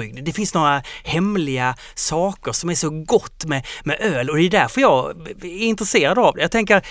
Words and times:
mystiskt 0.00 0.16
det. 0.16 0.22
Det 0.22 0.32
finns 0.32 0.54
några 0.54 0.82
hemliga 1.04 1.74
saker 1.94 2.52
som 2.52 2.70
är 2.70 2.74
så 2.74 2.90
gott 2.90 3.44
med, 3.44 3.66
med 3.84 4.00
öl 4.00 4.30
och 4.30 4.36
det 4.36 4.42
är 4.42 4.50
därför 4.50 4.80
jag 4.80 5.28
är 5.42 5.46
intresserad 5.46 6.18
av 6.18 6.34
det. 6.34 6.42
Jag 6.42 6.50
tänker 6.50 6.82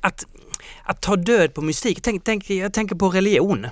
att, 0.00 0.26
att 0.84 1.00
ta 1.00 1.16
död 1.16 1.54
på 1.54 1.62
mystik, 1.62 2.02
tänk, 2.02 2.24
tänk, 2.24 2.50
jag 2.50 2.72
tänker 2.72 2.94
på 2.94 3.08
religion. 3.08 3.66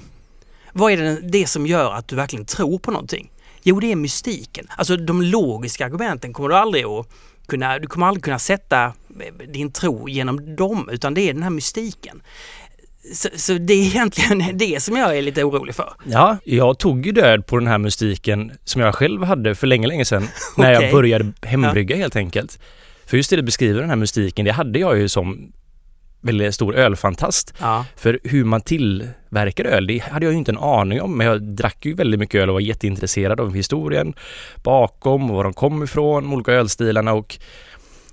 Vad 0.73 0.93
är 0.93 0.97
det, 0.97 1.21
det 1.21 1.47
som 1.47 1.67
gör 1.67 1.93
att 1.93 2.09
du 2.09 2.17
verkligen 2.17 2.45
tror 2.45 2.79
på 2.79 2.91
någonting? 2.91 3.31
Jo, 3.63 3.81
det 3.81 3.93
är 3.93 3.97
mystiken. 3.97 4.67
Alltså 4.77 4.97
de 4.97 5.23
logiska 5.23 5.85
argumenten 5.85 6.33
kommer 6.33 6.49
du 6.49 6.57
aldrig 6.57 6.85
att 6.85 7.07
kunna, 7.47 7.79
du 7.79 7.87
kommer 7.87 8.07
aldrig 8.07 8.25
kunna 8.25 8.39
sätta 8.39 8.85
eh, 8.85 9.49
din 9.49 9.73
tro 9.73 10.09
genom 10.09 10.57
dem, 10.57 10.89
utan 10.93 11.15
det 11.15 11.21
är 11.21 11.35
den 11.35 11.43
här 11.43 11.51
mystiken. 11.51 12.23
Så, 13.15 13.29
så, 13.35 13.53
det 13.53 13.73
är 13.73 13.87
egentligen 13.87 14.45
det 14.59 14.83
som 14.83 14.97
jag 14.97 15.19
är 15.19 15.23
lite 15.23 15.45
orolig 15.45 15.75
för. 15.75 15.93
Ja, 16.05 16.37
jag 16.45 16.79
tog 16.79 17.07
ju 17.07 17.13
död 17.13 17.47
på 17.47 17.59
den 17.59 17.67
här 17.67 17.79
mystiken 17.79 18.53
som 18.65 18.83
jag 18.83 18.95
själv 18.95 19.25
hade 19.25 19.55
för 19.55 19.67
länge, 19.67 19.87
länge 19.87 20.05
sedan 20.05 20.29
när 20.57 20.73
okay. 20.73 20.85
jag 20.85 20.93
började 20.93 21.33
hembrygga 21.43 21.97
ja. 21.97 22.01
helt 22.03 22.17
enkelt. 22.17 22.59
För 23.07 23.17
just 23.17 23.31
det 23.31 23.37
du 23.37 23.43
beskriver, 23.43 23.81
den 23.81 23.91
här 23.91 23.97
mystiken, 23.97 24.45
det 24.45 24.53
hade 24.53 24.79
jag 24.79 24.99
ju 24.99 25.09
som 25.09 25.53
väldigt 26.21 26.55
stor 26.55 26.77
ölfantast. 26.77 27.55
Ja. 27.61 27.85
För 27.97 28.21
hur 28.25 28.45
man 28.45 28.61
tillverkar 28.61 29.65
öl, 29.65 29.87
det 29.87 29.99
hade 29.99 30.27
jag 30.27 30.33
ju 30.33 30.39
inte 30.39 30.53
en 30.53 30.59
aning 30.59 31.01
om. 31.01 31.19
Men 31.19 31.27
jag 31.27 31.43
drack 31.43 31.85
ju 31.85 31.95
väldigt 31.95 32.21
mycket 32.21 32.41
öl 32.41 32.49
och 32.49 32.53
var 32.53 32.61
jätteintresserad 32.61 33.41
av 33.41 33.55
historien 33.55 34.15
bakom 34.63 35.31
och 35.31 35.37
var 35.37 35.45
de 35.45 35.53
kom 35.55 35.83
ifrån, 35.83 36.23
de 36.23 36.33
olika 36.33 36.53
ölstilarna 36.53 37.13
och 37.13 37.39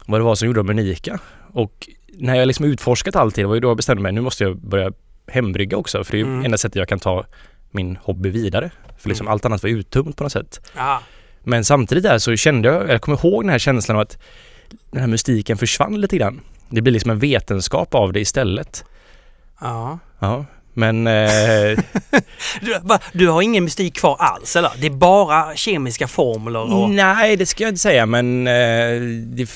vad 0.05 0.19
det 0.19 0.23
var 0.23 0.35
som 0.35 0.45
gjorde 0.47 0.59
dem 0.59 0.69
unika. 0.69 1.19
Och 1.53 1.89
när 2.19 2.35
jag 2.35 2.45
liksom 2.47 2.65
utforskat 2.65 3.15
allt 3.15 3.35
det 3.35 3.45
var 3.45 3.55
ju 3.55 3.59
då 3.59 3.67
jag 3.67 3.77
bestämde 3.77 4.03
mig, 4.03 4.11
nu 4.11 4.21
måste 4.21 4.43
jag 4.43 4.57
börja 4.57 4.91
hembrygga 5.27 5.77
också. 5.77 6.03
För 6.03 6.11
det 6.11 6.17
är 6.17 6.19
ju 6.19 6.25
mm. 6.25 6.45
enda 6.45 6.57
sättet 6.57 6.75
jag 6.75 6.87
kan 6.87 6.99
ta 6.99 7.25
min 7.71 7.97
hobby 8.01 8.29
vidare. 8.29 8.71
För 8.97 9.09
liksom 9.09 9.27
mm. 9.27 9.31
allt 9.31 9.45
annat 9.45 9.63
var 9.63 9.69
uttömt 9.69 10.17
på 10.17 10.23
något 10.23 10.31
sätt. 10.31 10.71
Ja. 10.75 11.01
Men 11.43 11.65
samtidigt 11.65 12.03
där 12.03 12.17
så 12.17 12.35
kände 12.35 12.67
jag, 12.67 12.89
jag 12.89 13.01
kommer 13.01 13.25
ihåg 13.25 13.43
den 13.43 13.49
här 13.49 13.59
känslan 13.59 13.97
av 13.97 14.01
att 14.01 14.17
den 14.91 15.01
här 15.01 15.07
mystiken 15.07 15.57
försvann 15.57 16.01
lite 16.01 16.17
grann. 16.17 16.41
Det 16.69 16.81
blir 16.81 16.93
liksom 16.93 17.11
en 17.11 17.19
vetenskap 17.19 17.95
av 17.95 18.13
det 18.13 18.19
istället. 18.19 18.85
Ja. 19.61 19.99
Ja, 20.19 20.45
men... 20.73 21.07
Eh... 21.07 21.79
du, 22.61 22.79
du, 23.13 23.27
har 23.27 23.41
ingen 23.41 23.63
mystik 23.63 23.95
kvar 23.95 24.15
alls 24.19 24.55
eller? 24.55 24.71
Det 24.79 24.87
är 24.87 24.91
bara 24.91 25.55
kemiska 25.55 26.07
formler 26.07 26.73
och... 26.73 26.89
Nej, 26.89 27.35
det 27.35 27.45
ska 27.45 27.63
jag 27.63 27.71
inte 27.71 27.81
säga 27.81 28.05
men 28.05 28.47
eh, 28.47 29.01
det, 29.35 29.49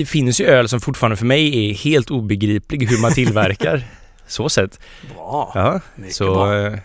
det 0.00 0.06
finns 0.06 0.40
ju 0.40 0.46
öl 0.46 0.68
som 0.68 0.80
fortfarande 0.80 1.16
för 1.16 1.26
mig 1.26 1.70
är 1.70 1.74
helt 1.74 2.10
obegriplig 2.10 2.88
hur 2.88 3.02
man 3.02 3.12
tillverkar. 3.12 3.84
så 4.26 4.48
sett. 4.48 4.80
Bra. 5.14 5.52
Ja, 5.54 5.80
så, 6.10 6.34
bra. 6.34 6.66
Eh, 6.66 6.78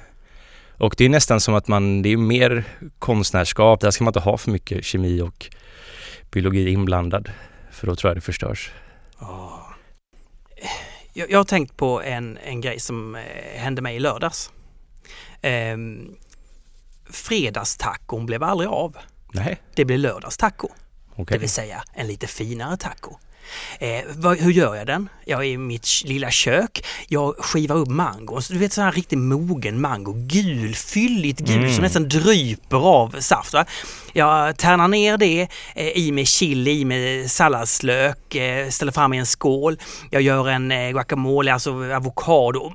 och 0.77 0.95
det 0.97 1.05
är 1.05 1.09
nästan 1.09 1.39
som 1.39 1.55
att 1.55 1.67
man, 1.67 2.01
det 2.01 2.09
är 2.09 2.17
mer 2.17 2.63
konstnärskap. 2.99 3.81
Där 3.81 3.91
ska 3.91 4.03
man 4.03 4.09
inte 4.09 4.19
ha 4.19 4.37
för 4.37 4.51
mycket 4.51 4.85
kemi 4.85 5.21
och 5.21 5.45
biologi 6.31 6.69
inblandad. 6.69 7.31
För 7.71 7.87
då 7.87 7.95
tror 7.95 8.09
jag 8.09 8.17
det 8.17 8.21
förstörs. 8.21 8.71
Oh. 9.19 9.59
Jag, 11.13 11.31
jag 11.31 11.39
har 11.39 11.43
tänkt 11.43 11.77
på 11.77 12.01
en, 12.01 12.37
en 12.37 12.61
grej 12.61 12.79
som 12.79 13.15
eh, 13.15 13.21
hände 13.55 13.81
mig 13.81 13.95
i 13.95 13.99
lördags. 13.99 14.51
Eh, 15.41 15.77
fredagstacon 17.09 18.25
blev 18.25 18.43
aldrig 18.43 18.69
av. 18.69 18.97
Nej. 19.33 19.61
Det 19.75 19.85
blev 19.85 19.99
lördagstaco. 19.99 20.69
Okay. 21.15 21.37
Det 21.37 21.41
vill 21.41 21.49
säga 21.49 21.83
en 21.93 22.07
lite 22.07 22.27
finare 22.27 22.77
taco. 22.77 23.17
Eh, 23.79 24.03
vad, 24.15 24.37
hur 24.37 24.51
gör 24.51 24.75
jag 24.75 24.87
den? 24.87 25.09
Jag 25.25 25.39
är 25.39 25.43
i 25.43 25.57
mitt 25.57 25.87
lilla 26.05 26.31
kök. 26.31 26.85
Jag 27.07 27.35
skivar 27.37 27.75
upp 27.75 27.87
mango. 27.87 28.39
Du 28.49 28.57
vet 28.57 28.73
sån 28.73 28.83
här 28.83 28.91
riktigt 28.91 29.19
mogen 29.19 29.81
mango. 29.81 30.13
Gul, 30.15 30.75
fylligt 30.75 31.39
gul 31.39 31.57
mm. 31.57 31.73
som 31.73 31.81
nästan 31.81 32.09
dryper 32.09 32.77
av 32.77 33.19
saft. 33.19 33.53
Va? 33.53 33.65
Jag 34.13 34.57
tärnar 34.57 34.87
ner 34.87 35.17
det 35.17 35.47
eh, 35.75 35.87
i 35.87 36.11
med 36.11 36.27
chili, 36.27 36.71
i 36.71 36.85
med 36.85 37.31
salladslök, 37.31 38.35
eh, 38.35 38.69
ställer 38.69 38.91
fram 38.91 39.13
i 39.13 39.17
en 39.17 39.25
skål. 39.25 39.79
Jag 40.11 40.21
gör 40.21 40.49
en 40.49 40.71
eh, 40.71 40.91
guacamole, 40.91 41.53
alltså 41.53 41.93
avokado. 41.93 42.73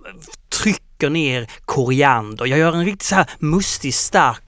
Trycker 0.62 1.10
ner 1.10 1.50
koriander. 1.64 2.46
Jag 2.46 2.58
gör 2.58 2.72
en 2.72 2.84
riktigt 2.84 3.02
så 3.02 3.14
här 3.14 3.30
mustig, 3.38 3.94
stark 3.94 4.42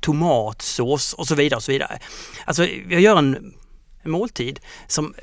tomatsås 0.00 1.12
och 1.12 1.26
så 1.26 1.34
vidare 1.34 1.56
och 1.56 1.62
så 1.62 1.72
vidare. 1.72 1.98
Alltså 2.44 2.66
jag 2.66 3.00
gör 3.00 3.16
en 3.16 3.54
måltid 4.04 4.60
som 4.86 5.14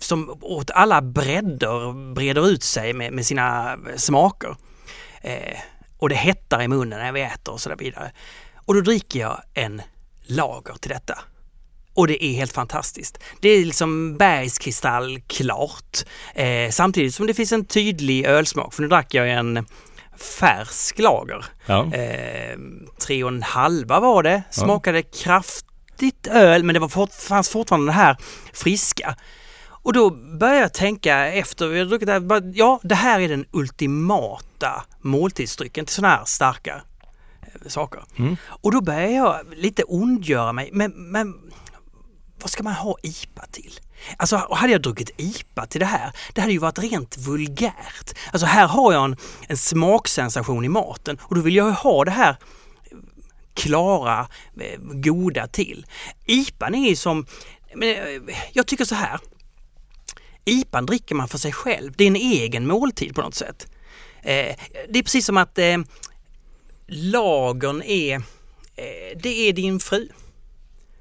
som 0.00 0.38
åt 0.40 0.70
alla 0.70 1.02
bredder 1.02 2.12
breder 2.14 2.48
ut 2.48 2.62
sig 2.62 2.92
med, 2.92 3.12
med 3.12 3.26
sina 3.26 3.78
smaker. 3.96 4.56
Eh, 5.22 5.58
och 5.98 6.08
det 6.08 6.14
hettar 6.14 6.62
i 6.62 6.68
munnen 6.68 6.98
när 6.98 7.12
vi 7.12 7.20
äter 7.20 7.52
och 7.52 7.60
så 7.60 7.74
vidare. 7.78 8.12
Och 8.54 8.74
då 8.74 8.80
dricker 8.80 9.20
jag 9.20 9.42
en 9.54 9.82
lager 10.26 10.74
till 10.74 10.90
detta. 10.90 11.18
Och 11.94 12.06
det 12.06 12.24
är 12.24 12.32
helt 12.32 12.52
fantastiskt. 12.52 13.18
Det 13.40 13.48
är 13.48 13.64
liksom 13.64 14.16
bergskristallklart 14.16 16.04
eh, 16.34 16.70
samtidigt 16.70 17.14
som 17.14 17.26
det 17.26 17.34
finns 17.34 17.52
en 17.52 17.64
tydlig 17.64 18.24
ölsmak. 18.24 18.74
För 18.74 18.82
nu 18.82 18.88
drack 18.88 19.14
jag 19.14 19.30
en 19.30 19.66
färsk 20.18 20.98
lager. 20.98 21.44
Ja. 21.66 21.94
Eh, 21.94 22.58
tre 23.00 23.24
och 23.24 23.30
en 23.30 23.42
halva 23.42 24.00
var 24.00 24.22
det. 24.22 24.42
Smakade 24.50 24.98
ja. 24.98 25.04
kraftigt 25.22 26.26
öl 26.26 26.64
men 26.64 26.74
det 26.74 26.80
var 26.80 26.88
fort, 26.88 27.12
fanns 27.12 27.48
fortfarande 27.48 27.86
det 27.86 27.92
här 27.92 28.16
friska. 28.52 29.16
Och 29.82 29.92
då 29.92 30.10
började 30.10 30.60
jag 30.60 30.74
tänka 30.74 31.26
efter 31.26 31.66
vi 31.66 31.84
druckit 31.84 32.06
det 32.06 32.12
här, 32.12 32.52
ja 32.54 32.80
det 32.82 32.94
här 32.94 33.20
är 33.20 33.28
den 33.28 33.46
ultimata 33.52 34.84
måltidsdrycken 35.00 35.86
till 35.86 35.94
sådana 35.94 36.16
här 36.16 36.24
starka 36.24 36.82
eh, 37.42 37.68
saker. 37.68 38.02
Mm. 38.16 38.36
Och 38.46 38.72
då 38.72 38.80
började 38.80 39.12
jag 39.12 39.36
lite 39.56 39.82
ondgöra 39.82 40.52
mig, 40.52 40.70
men, 40.72 40.90
men 40.90 41.34
vad 42.40 42.50
ska 42.50 42.62
man 42.62 42.72
ha 42.72 42.96
IPA 43.02 43.46
till? 43.52 43.80
Alltså 44.16 44.48
hade 44.50 44.72
jag 44.72 44.82
druckit 44.82 45.10
IPA 45.16 45.66
till 45.66 45.80
det 45.80 45.86
här, 45.86 46.12
det 46.32 46.40
hade 46.40 46.52
ju 46.52 46.58
varit 46.58 46.78
rent 46.78 47.16
vulgärt. 47.16 48.14
Alltså 48.32 48.46
här 48.46 48.66
har 48.66 48.92
jag 48.92 49.04
en, 49.04 49.16
en 49.48 49.56
smaksensation 49.56 50.64
i 50.64 50.68
maten 50.68 51.18
och 51.22 51.34
då 51.34 51.40
vill 51.40 51.56
jag 51.56 51.66
ju 51.66 51.72
ha 51.72 52.04
det 52.04 52.10
här 52.10 52.30
eh, 52.30 52.98
klara, 53.54 54.28
eh, 54.60 54.80
goda 54.80 55.46
till. 55.46 55.86
IPAn 56.26 56.74
är 56.74 56.88
ju 56.88 56.96
som, 56.96 57.26
men 57.74 57.88
eh, 57.88 58.34
jag 58.52 58.66
tycker 58.66 58.84
så 58.84 58.94
här, 58.94 59.20
IPAn 60.44 60.86
dricker 60.86 61.14
man 61.14 61.28
för 61.28 61.38
sig 61.38 61.52
själv. 61.52 61.92
Det 61.96 62.04
är 62.04 62.08
en 62.08 62.16
egen 62.16 62.66
måltid 62.66 63.14
på 63.14 63.20
något 63.20 63.34
sätt. 63.34 63.66
Eh, 64.22 64.56
det 64.88 64.98
är 64.98 65.02
precis 65.02 65.26
som 65.26 65.36
att 65.36 65.58
eh, 65.58 65.78
lagern 66.86 67.82
är, 67.82 68.14
eh, 68.76 69.18
det 69.22 69.48
är 69.48 69.52
din 69.52 69.80
fru. 69.80 70.08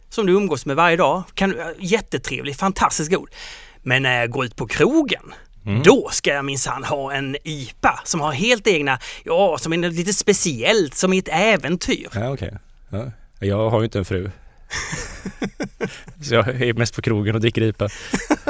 Som 0.09 0.25
du 0.25 0.33
umgås 0.33 0.65
med 0.65 0.75
varje 0.75 0.97
dag. 0.97 1.23
Kan, 1.33 1.55
jättetrevlig, 1.79 2.55
fantastiskt 2.55 3.11
god. 3.11 3.29
Men 3.83 4.03
när 4.03 4.19
jag 4.19 4.29
går 4.29 4.45
ut 4.45 4.55
på 4.55 4.67
krogen, 4.67 5.33
Mm. 5.67 5.83
Då 5.83 6.09
ska 6.11 6.33
jag 6.33 6.45
minsann 6.45 6.83
ha 6.83 7.13
en 7.13 7.37
IPA 7.43 7.99
som 8.03 8.21
har 8.21 8.31
helt 8.31 8.67
egna, 8.67 8.99
ja, 9.23 9.57
som 9.59 9.73
är 9.73 9.77
lite 9.77 10.13
speciellt, 10.13 10.95
som 10.95 11.13
är 11.13 11.19
ett 11.19 11.29
äventyr. 11.31 12.07
Ja, 12.13 12.29
okay. 12.29 12.51
ja. 12.89 13.11
Jag 13.39 13.69
har 13.69 13.79
ju 13.79 13.85
inte 13.85 13.99
en 13.99 14.05
fru. 14.05 14.31
Så 16.23 16.33
jag 16.33 16.47
är 16.47 16.73
mest 16.73 16.95
på 16.95 17.01
krogen 17.01 17.35
och 17.35 17.41
dricker 17.41 17.61
IPA. 17.61 17.89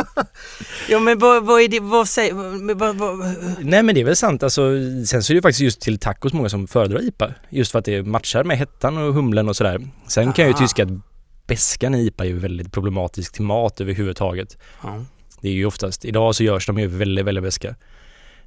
ja 0.89 0.99
men 0.99 1.19
vad, 1.19 1.45
vad 1.45 1.61
är 1.61 1.67
det, 1.67 1.79
vad 1.79 2.09
säger, 2.09 2.33
vad, 2.73 2.95
vad, 2.95 3.35
Nej 3.59 3.83
men 3.83 3.95
det 3.95 4.01
är 4.01 4.05
väl 4.05 4.15
sant 4.15 4.43
alltså. 4.43 4.71
Sen 5.05 5.23
så 5.23 5.33
är 5.33 5.35
det 5.35 5.41
faktiskt 5.41 5.61
just 5.61 5.81
till 5.81 5.99
tacos 5.99 6.33
många 6.33 6.49
som 6.49 6.67
föredrar 6.67 7.07
IPA. 7.07 7.33
Just 7.49 7.71
för 7.71 7.79
att 7.79 7.85
det 7.85 8.03
matchar 8.03 8.43
med 8.43 8.57
hettan 8.57 8.97
och 8.97 9.13
humlen 9.13 9.49
och 9.49 9.55
sådär. 9.55 9.81
Sen 10.07 10.23
Aha. 10.23 10.33
kan 10.33 10.45
jag 10.45 10.61
ju 10.61 10.67
tycka 10.67 10.83
att 10.83 10.89
beskan 11.47 11.95
i 11.95 12.05
IPA 12.05 12.23
är 12.23 12.27
ju 12.27 12.39
väldigt 12.39 12.71
problematisk 12.71 13.33
till 13.33 13.43
mat 13.43 13.81
överhuvudtaget. 13.81 14.57
Ja. 14.83 15.05
Det 15.41 15.49
är 15.49 15.53
ju 15.53 15.65
oftast, 15.65 16.05
idag 16.05 16.35
så 16.35 16.43
görs 16.43 16.67
de 16.67 16.79
ju 16.79 16.87
väldigt, 16.87 17.25
väldigt 17.25 17.43
beska. 17.43 17.75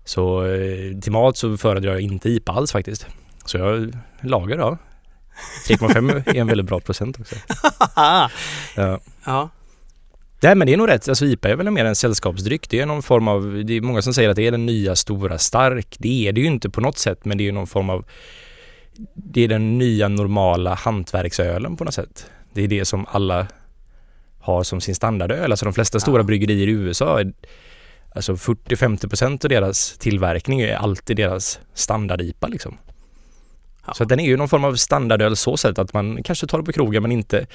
Så 0.04 0.44
eh, 0.46 0.98
till 1.00 1.12
mat 1.12 1.36
så 1.36 1.56
föredrar 1.56 1.92
jag 1.92 2.00
inte 2.00 2.30
IPA 2.30 2.52
alls 2.52 2.72
faktiskt. 2.72 3.06
Så 3.44 3.58
jag 3.58 3.94
lagar 4.20 4.58
då. 4.58 4.78
3,5 5.68 6.28
är 6.28 6.40
en 6.40 6.46
väldigt 6.46 6.66
bra 6.66 6.80
procent 6.80 7.20
också. 7.20 7.36
ja. 7.96 8.30
ja. 9.24 9.50
Nej 10.42 10.54
men 10.54 10.66
det 10.66 10.72
är 10.72 10.76
nog 10.76 10.88
rätt. 10.88 11.08
Alltså 11.08 11.24
IPA 11.24 11.48
är 11.48 11.56
väl 11.56 11.70
mer 11.70 11.84
en 11.84 11.96
sällskapsdryck. 11.96 12.70
Det 12.70 12.80
är 12.80 12.86
någon 12.86 13.02
form 13.02 13.28
av, 13.28 13.64
det 13.64 13.76
är 13.76 13.80
många 13.80 14.02
som 14.02 14.14
säger 14.14 14.28
att 14.28 14.36
det 14.36 14.46
är 14.46 14.50
den 14.50 14.66
nya 14.66 14.96
stora 14.96 15.38
stark. 15.38 15.96
Det 15.98 16.28
är 16.28 16.32
det 16.32 16.40
ju 16.40 16.46
inte 16.46 16.70
på 16.70 16.80
något 16.80 16.98
sätt 16.98 17.24
men 17.24 17.38
det 17.38 17.48
är 17.48 17.52
någon 17.52 17.66
form 17.66 17.90
av, 17.90 18.04
det 19.14 19.40
är 19.40 19.48
den 19.48 19.78
nya 19.78 20.08
normala 20.08 20.74
hantverksölen 20.74 21.76
på 21.76 21.84
något 21.84 21.94
sätt. 21.94 22.30
Det 22.52 22.62
är 22.62 22.68
det 22.68 22.84
som 22.84 23.06
alla 23.08 23.46
har 24.40 24.62
som 24.62 24.80
sin 24.80 24.94
standardöl. 24.94 25.50
Alltså 25.50 25.64
de 25.64 25.74
flesta 25.74 25.96
ja. 25.96 26.00
stora 26.00 26.22
bryggerier 26.22 26.68
i 26.68 26.70
USA, 26.70 27.20
alltså 28.14 28.32
40-50% 28.32 29.44
av 29.44 29.48
deras 29.48 29.98
tillverkning 29.98 30.60
är 30.60 30.76
alltid 30.76 31.16
deras 31.16 31.60
standard-IPA 31.74 32.48
liksom. 32.48 32.78
Ja. 33.86 33.94
Så 33.94 34.04
den 34.04 34.20
är 34.20 34.26
ju 34.26 34.36
någon 34.36 34.48
form 34.48 34.64
av 34.64 34.74
standardöl 34.74 35.36
så 35.36 35.56
sätt 35.56 35.78
att 35.78 35.92
man 35.92 36.22
kanske 36.22 36.46
tar 36.46 36.58
det 36.58 36.64
på 36.64 36.72
krogen 36.72 37.02
men 37.02 37.12
inte 37.12 37.46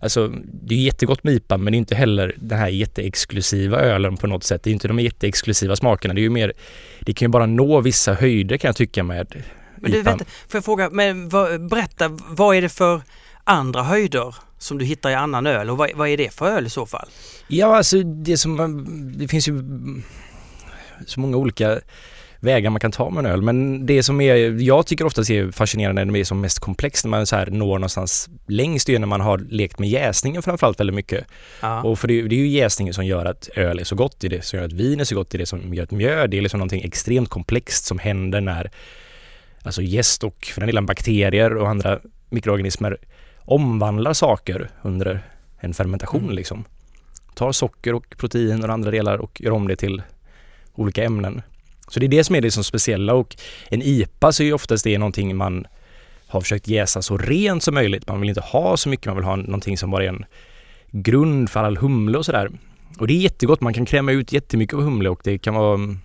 Alltså 0.00 0.32
det 0.44 0.74
är 0.74 0.78
jättegott 0.78 1.24
med 1.24 1.34
IPA 1.34 1.56
men 1.56 1.72
det 1.72 1.76
är 1.76 1.78
inte 1.78 1.94
heller 1.94 2.34
den 2.36 2.58
här 2.58 2.68
jätteexklusiva 2.68 3.80
ölen 3.80 4.16
på 4.16 4.26
något 4.26 4.44
sätt. 4.44 4.62
Det 4.62 4.70
är 4.70 4.72
inte 4.72 4.88
de 4.88 4.98
jätteexklusiva 4.98 5.76
smakerna. 5.76 6.14
Det 6.14 6.20
är 6.20 6.22
ju 6.22 6.30
mer 6.30 6.52
Det 7.00 7.14
kan 7.14 7.26
ju 7.26 7.30
bara 7.30 7.46
nå 7.46 7.80
vissa 7.80 8.14
höjder 8.14 8.56
kan 8.56 8.68
jag 8.68 8.76
tycka 8.76 9.02
med 9.02 9.44
Men 9.76 9.90
du, 9.90 10.02
vänta, 10.02 10.24
får 10.24 10.58
jag 10.58 10.64
fråga, 10.64 10.90
men 10.90 11.28
vad, 11.28 11.68
berätta, 11.68 12.08
vad 12.28 12.56
är 12.56 12.62
det 12.62 12.68
för 12.68 13.00
andra 13.48 13.82
höjder 13.82 14.34
som 14.58 14.78
du 14.78 14.84
hittar 14.84 15.10
i 15.10 15.14
annan 15.14 15.46
öl 15.46 15.70
och 15.70 15.76
vad, 15.76 15.90
vad 15.94 16.08
är 16.08 16.16
det 16.16 16.34
för 16.34 16.46
öl 16.46 16.66
i 16.66 16.70
så 16.70 16.86
fall? 16.86 17.08
Ja, 17.48 17.76
alltså 17.76 18.02
det 18.02 18.38
som 18.38 19.14
det 19.18 19.28
finns 19.28 19.48
ju 19.48 19.62
så 21.06 21.20
många 21.20 21.36
olika 21.36 21.80
vägar 22.40 22.70
man 22.70 22.80
kan 22.80 22.92
ta 22.92 23.10
med 23.10 23.24
en 23.24 23.32
öl. 23.32 23.42
Men 23.42 23.86
det 23.86 24.02
som 24.02 24.20
är, 24.20 24.36
jag 24.62 24.86
tycker 24.86 25.04
ofta 25.04 25.20
är 25.20 25.52
fascinerande 25.52 26.04
när 26.04 26.12
det 26.12 26.20
är 26.20 26.24
som 26.24 26.40
mest 26.40 26.58
komplext, 26.58 27.04
när 27.04 27.10
man 27.10 27.26
så 27.26 27.36
här 27.36 27.46
når 27.46 27.78
någonstans 27.78 28.28
längst, 28.46 28.88
är 28.88 28.98
när 28.98 29.06
man 29.06 29.20
har 29.20 29.38
lekt 29.38 29.78
med 29.78 29.88
jäsningen 29.88 30.42
framförallt 30.42 30.80
väldigt 30.80 30.94
mycket. 30.96 31.24
Ja. 31.60 31.82
Och 31.82 31.98
för 31.98 32.08
det, 32.08 32.22
det, 32.22 32.36
är 32.36 32.38
ju 32.40 32.48
jäsningen 32.48 32.94
som 32.94 33.06
gör 33.06 33.24
att 33.24 33.48
öl 33.54 33.78
är 33.78 33.84
så 33.84 33.96
gott, 33.96 34.20
det 34.20 34.26
är 34.26 34.30
det 34.30 34.44
som 34.44 34.58
gör 34.58 34.66
att 34.66 34.72
vin 34.72 35.00
är 35.00 35.04
så 35.04 35.14
gott, 35.14 35.30
det 35.30 35.36
är 35.36 35.38
det 35.38 35.46
som 35.46 35.74
gör 35.74 35.84
att 35.84 35.90
mjöl, 35.90 36.30
det 36.30 36.38
är 36.38 36.42
liksom 36.42 36.58
någonting 36.58 36.82
extremt 36.84 37.28
komplext 37.28 37.84
som 37.84 37.98
händer 37.98 38.40
när 38.40 38.70
alltså 39.62 39.82
gäst 39.82 40.24
och 40.24 40.50
för 40.54 40.60
den 40.60 40.66
delen 40.66 40.86
bakterier 40.86 41.56
och 41.56 41.68
andra 41.68 41.98
mikroorganismer 42.30 42.98
omvandlar 43.48 44.12
saker 44.12 44.70
under 44.82 45.22
en 45.60 45.74
fermentation 45.74 46.22
mm. 46.22 46.34
liksom. 46.34 46.64
Tar 47.34 47.52
socker 47.52 47.94
och 47.94 48.14
proteiner 48.18 48.68
och 48.68 48.74
andra 48.74 48.90
delar 48.90 49.18
och 49.18 49.40
gör 49.40 49.50
om 49.50 49.68
det 49.68 49.76
till 49.76 50.02
olika 50.74 51.04
ämnen. 51.04 51.42
Så 51.88 52.00
det 52.00 52.06
är 52.06 52.08
det 52.08 52.24
som 52.24 52.36
är 52.36 52.40
det 52.40 52.50
som 52.50 52.64
speciella 52.64 53.14
och 53.14 53.36
en 53.68 53.82
IPA 53.82 54.32
så 54.32 54.42
är 54.42 54.46
ju 54.46 54.52
oftast 54.52 54.84
det 54.84 54.98
någonting 54.98 55.36
man 55.36 55.66
har 56.26 56.40
försökt 56.40 56.68
jäsa 56.68 57.02
så 57.02 57.18
rent 57.18 57.62
som 57.62 57.74
möjligt. 57.74 58.08
Man 58.08 58.20
vill 58.20 58.28
inte 58.28 58.40
ha 58.40 58.76
så 58.76 58.88
mycket, 58.88 59.06
man 59.06 59.16
vill 59.16 59.24
ha 59.24 59.36
någonting 59.36 59.78
som 59.78 59.90
bara 59.90 60.04
är 60.04 60.08
en 60.08 60.24
grund 60.90 61.50
för 61.50 61.64
all 61.64 61.76
humle 61.76 62.18
och 62.18 62.24
sådär. 62.24 62.50
Och 62.98 63.06
det 63.06 63.12
är 63.12 63.18
jättegott, 63.18 63.60
man 63.60 63.74
kan 63.74 63.86
kräma 63.86 64.12
ut 64.12 64.32
jättemycket 64.32 64.74
av 64.74 64.82
humle 64.82 65.08
och 65.08 65.20
det 65.24 65.38
kan 65.38 65.54
vara 65.54 65.96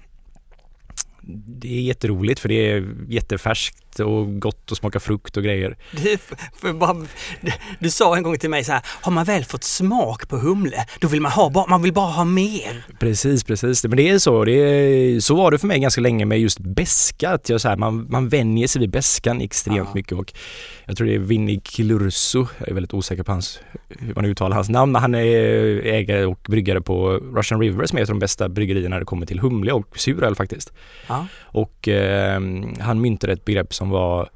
det 1.25 1.77
är 1.77 1.81
jätteroligt 1.81 2.39
för 2.39 2.49
det 2.49 2.71
är 2.71 2.87
jättefärskt 3.07 3.82
och 3.99 4.39
gott 4.39 4.71
och 4.71 4.77
smakar 4.77 4.99
frukt 4.99 5.37
och 5.37 5.43
grejer. 5.43 5.77
Du, 5.91 6.73
bara, 6.73 7.05
du, 7.79 7.89
sa 7.89 8.17
en 8.17 8.23
gång 8.23 8.37
till 8.37 8.49
mig 8.49 8.63
så 8.63 8.71
här, 8.71 8.81
har 8.85 9.11
man 9.11 9.25
väl 9.25 9.45
fått 9.45 9.63
smak 9.63 10.29
på 10.29 10.37
humle, 10.37 10.85
då 10.99 11.07
vill 11.07 11.21
man 11.21 11.31
ha, 11.31 11.65
man 11.69 11.81
vill 11.81 11.93
bara 11.93 12.11
ha 12.11 12.23
mer. 12.23 12.85
Precis, 12.99 13.43
precis. 13.43 13.83
Men 13.83 13.97
det 13.97 14.09
är 14.09 14.19
så. 14.19 14.45
Det 14.45 14.51
är, 14.51 15.19
så 15.19 15.35
var 15.35 15.51
det 15.51 15.57
för 15.57 15.67
mig 15.67 15.79
ganska 15.79 16.01
länge 16.01 16.25
med 16.25 16.39
just 16.39 16.59
beska. 16.59 17.29
Att 17.29 17.49
jag 17.49 17.61
så 17.61 17.69
här, 17.69 17.77
man, 17.77 18.07
man 18.09 18.29
vänjer 18.29 18.67
sig 18.67 18.79
vid 18.79 18.89
beskan 18.89 19.41
extremt 19.41 19.77
ja. 19.77 19.91
mycket 19.93 20.17
och 20.17 20.33
jag 20.85 20.97
tror 20.97 21.07
det 21.07 21.15
är 21.15 21.19
Vinnie 21.19 21.61
Kilurso, 21.63 22.47
jag 22.59 22.69
är 22.69 22.73
väldigt 22.73 22.93
osäker 22.93 23.23
på 23.23 23.31
hans, 23.31 23.59
hur 23.89 24.15
man 24.15 24.25
uttalar 24.25 24.55
hans 24.55 24.69
namn, 24.69 24.91
men 24.91 25.01
han 25.01 25.15
är 25.15 25.25
ägare 25.85 26.25
och 26.25 26.39
bryggare 26.47 26.81
på 26.81 27.09
Russian 27.09 27.61
River 27.61 27.85
som 27.85 27.97
är 27.97 28.03
ett 28.03 28.09
av 28.09 28.15
de 28.15 28.19
bästa 28.19 28.49
bryggerierna 28.49 28.89
när 28.89 28.99
det 28.99 29.05
kommer 29.05 29.25
till 29.25 29.39
humle 29.39 29.71
och 29.71 29.99
suröl 29.99 30.35
faktiskt. 30.35 30.73
Ja. 31.07 31.27
Och 31.41 31.87
eh, 31.87 32.41
han 32.79 33.01
myntade 33.01 33.33
ett 33.33 33.45
begrepp 33.45 33.73
som 33.73 33.82
som 33.83 33.89
var 33.89 34.29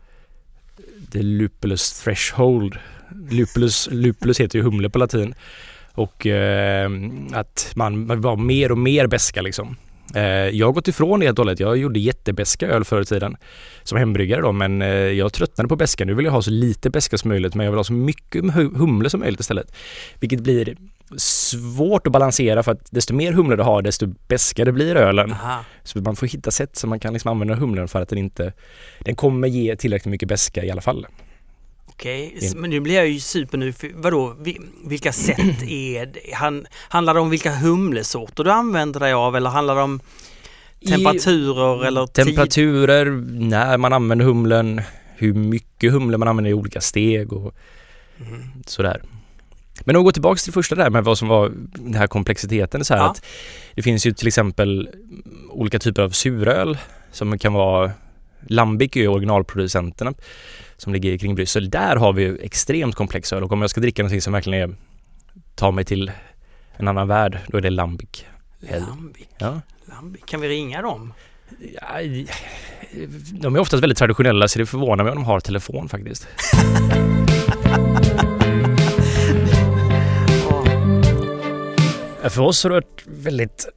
the 1.11 1.21
lupulus 1.21 2.03
threshold. 2.03 2.77
Lupulus, 3.29 3.89
lupulus 3.91 4.39
heter 4.39 4.59
ju 4.59 4.63
humle 4.63 4.89
på 4.89 4.99
latin. 4.99 5.35
Och 5.93 6.27
eh, 6.27 6.89
att 7.33 7.71
man 7.75 8.21
var 8.21 8.35
mer 8.35 8.71
och 8.71 8.77
mer 8.77 9.07
beska 9.07 9.41
liksom. 9.41 9.77
Eh, 10.15 10.49
jag 10.51 10.65
har 10.65 10.73
gått 10.73 10.87
ifrån 10.87 11.19
det 11.19 11.25
helt 11.25 11.39
och 11.39 11.45
hållet. 11.45 11.59
Jag 11.59 11.77
gjorde 11.77 11.99
jättebeska 11.99 12.67
öl 12.67 12.83
förr 12.83 13.01
i 13.01 13.05
tiden 13.05 13.37
som 13.83 13.97
hembryggare 13.97 14.41
då, 14.41 14.51
men 14.51 14.81
eh, 14.81 14.89
jag 14.89 15.33
tröttnade 15.33 15.67
på 15.67 15.75
beska. 15.75 16.05
Nu 16.05 16.13
vill 16.13 16.25
jag 16.25 16.33
ha 16.33 16.41
så 16.41 16.51
lite 16.51 16.89
beska 16.89 17.17
som 17.17 17.29
möjligt, 17.29 17.55
men 17.55 17.65
jag 17.65 17.71
vill 17.71 17.79
ha 17.79 17.83
så 17.83 17.93
mycket 17.93 18.53
humle 18.53 19.09
som 19.09 19.19
möjligt 19.19 19.39
istället. 19.39 19.75
Vilket 20.19 20.39
blir 20.39 20.75
svårt 21.17 22.07
att 22.07 22.13
balansera 22.13 22.63
för 22.63 22.71
att 22.71 22.87
desto 22.91 23.13
mer 23.13 23.33
humle 23.33 23.55
du 23.55 23.63
har 23.63 23.81
desto 23.81 24.07
bäskare 24.27 24.71
blir 24.71 24.95
ölen. 24.95 25.31
Aha. 25.31 25.63
Så 25.83 25.99
man 25.99 26.15
får 26.15 26.27
hitta 26.27 26.51
sätt 26.51 26.75
som 26.75 26.89
man 26.89 26.99
kan 26.99 27.13
liksom 27.13 27.31
använda 27.31 27.55
humlen 27.55 27.87
för 27.87 28.01
att 28.01 28.09
den 28.09 28.19
inte, 28.19 28.53
den 28.99 29.15
kommer 29.15 29.47
ge 29.47 29.75
tillräckligt 29.75 30.11
mycket 30.11 30.29
beska 30.29 30.63
i 30.63 30.71
alla 30.71 30.81
fall. 30.81 31.07
Okej, 31.87 32.33
okay. 32.37 32.49
men 32.55 32.69
nu 32.69 32.79
blir 32.79 32.95
jag 32.95 33.07
ju 33.07 33.19
supernyfiken. 33.19 34.01
Vadå, 34.01 34.35
vilka 34.85 35.13
sätt 35.13 35.63
är 35.67 36.05
det? 36.05 36.33
Han, 36.33 36.67
handlar 36.89 37.13
det 37.13 37.19
om 37.19 37.29
vilka 37.29 37.55
humlesorter 37.55 38.43
du 38.43 38.51
använder 38.51 38.99
dig 38.99 39.13
av 39.13 39.35
eller 39.35 39.49
handlar 39.49 39.75
det 39.75 39.81
om 39.81 39.99
temperaturer 40.87 41.83
I, 41.83 41.87
eller 41.87 42.07
Temperaturer, 42.07 43.05
när 43.31 43.77
man 43.77 43.93
använder 43.93 44.25
humlen, 44.25 44.81
hur 45.15 45.33
mycket 45.33 45.91
humle 45.91 46.17
man 46.17 46.27
använder 46.27 46.51
i 46.51 46.53
olika 46.53 46.81
steg 46.81 47.33
och 47.33 47.53
mm. 48.19 48.41
sådär. 48.65 49.01
Men 49.87 49.95
om 49.95 50.01
vi 50.01 50.03
går 50.03 50.11
tillbaka 50.11 50.37
till 50.37 50.53
första 50.53 50.75
där 50.75 50.89
med 50.89 51.03
vad 51.03 51.17
som 51.17 51.27
var 51.27 51.51
den 51.75 51.93
här 51.93 52.07
komplexiteten. 52.07 52.85
Så 52.85 52.93
här 52.93 53.01
ja. 53.01 53.09
att 53.09 53.25
det 53.75 53.81
finns 53.81 54.05
ju 54.05 54.13
till 54.13 54.27
exempel 54.27 54.89
olika 55.49 55.79
typer 55.79 56.01
av 56.01 56.09
suröl 56.09 56.77
som 57.11 57.39
kan 57.39 57.53
vara 57.53 57.91
Lambic 58.47 58.95
är 58.95 58.99
ju 58.99 59.07
originalproducenterna 59.07 60.13
som 60.77 60.93
ligger 60.93 61.17
kring 61.17 61.35
Bryssel. 61.35 61.69
Där 61.69 61.95
har 61.95 62.13
vi 62.13 62.23
ju 62.23 62.37
extremt 62.37 62.95
komplex 62.95 63.33
öl 63.33 63.43
och 63.43 63.51
om 63.51 63.61
jag 63.61 63.69
ska 63.69 63.81
dricka 63.81 64.01
någonting 64.01 64.21
som 64.21 64.33
verkligen 64.33 64.69
är, 64.69 64.75
tar 65.55 65.71
mig 65.71 65.85
till 65.85 66.11
en 66.77 66.87
annan 66.87 67.07
värld, 67.07 67.39
då 67.47 67.57
är 67.57 67.61
det 67.61 67.69
Lambic. 67.69 68.25
Lambic? 68.59 69.27
Ja. 69.37 69.61
Lambic. 69.85 70.21
Kan 70.25 70.41
vi 70.41 70.49
ringa 70.49 70.81
dem? 70.81 71.13
Ja, 71.73 72.01
de 73.31 73.55
är 73.55 73.59
oftast 73.59 73.83
väldigt 73.83 73.97
traditionella 73.97 74.47
så 74.47 74.59
det 74.59 74.65
förvånar 74.65 75.03
mig 75.03 75.11
om 75.11 75.17
de 75.17 75.25
har 75.25 75.39
telefon 75.39 75.89
faktiskt. 75.89 76.27
För 82.29 82.41
oss 82.41 82.63
har 82.63 82.69
det 82.69 82.75
varit 82.75 83.03
väldigt 83.05 83.67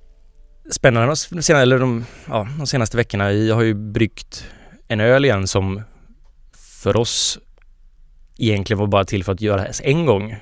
spännande 0.71 1.09
de, 1.09 1.17
senaste, 1.17 1.57
eller 1.57 1.79
de, 1.79 2.05
ja, 2.29 2.49
de 2.59 2.67
senaste 2.67 2.97
veckorna. 2.97 3.33
Jag 3.33 3.55
har 3.55 3.63
ju 3.63 3.75
bryggt 3.75 4.47
en 4.89 5.01
öl 5.01 5.25
igen 5.25 5.47
som 5.47 5.83
för 6.83 6.97
oss 6.97 7.39
egentligen 8.39 8.79
var 8.79 8.87
bara 8.87 9.05
till 9.05 9.25
för 9.25 9.33
att 9.33 9.41
göra 9.41 9.63
det 9.63 9.81
en 9.83 10.07
gång. 10.07 10.37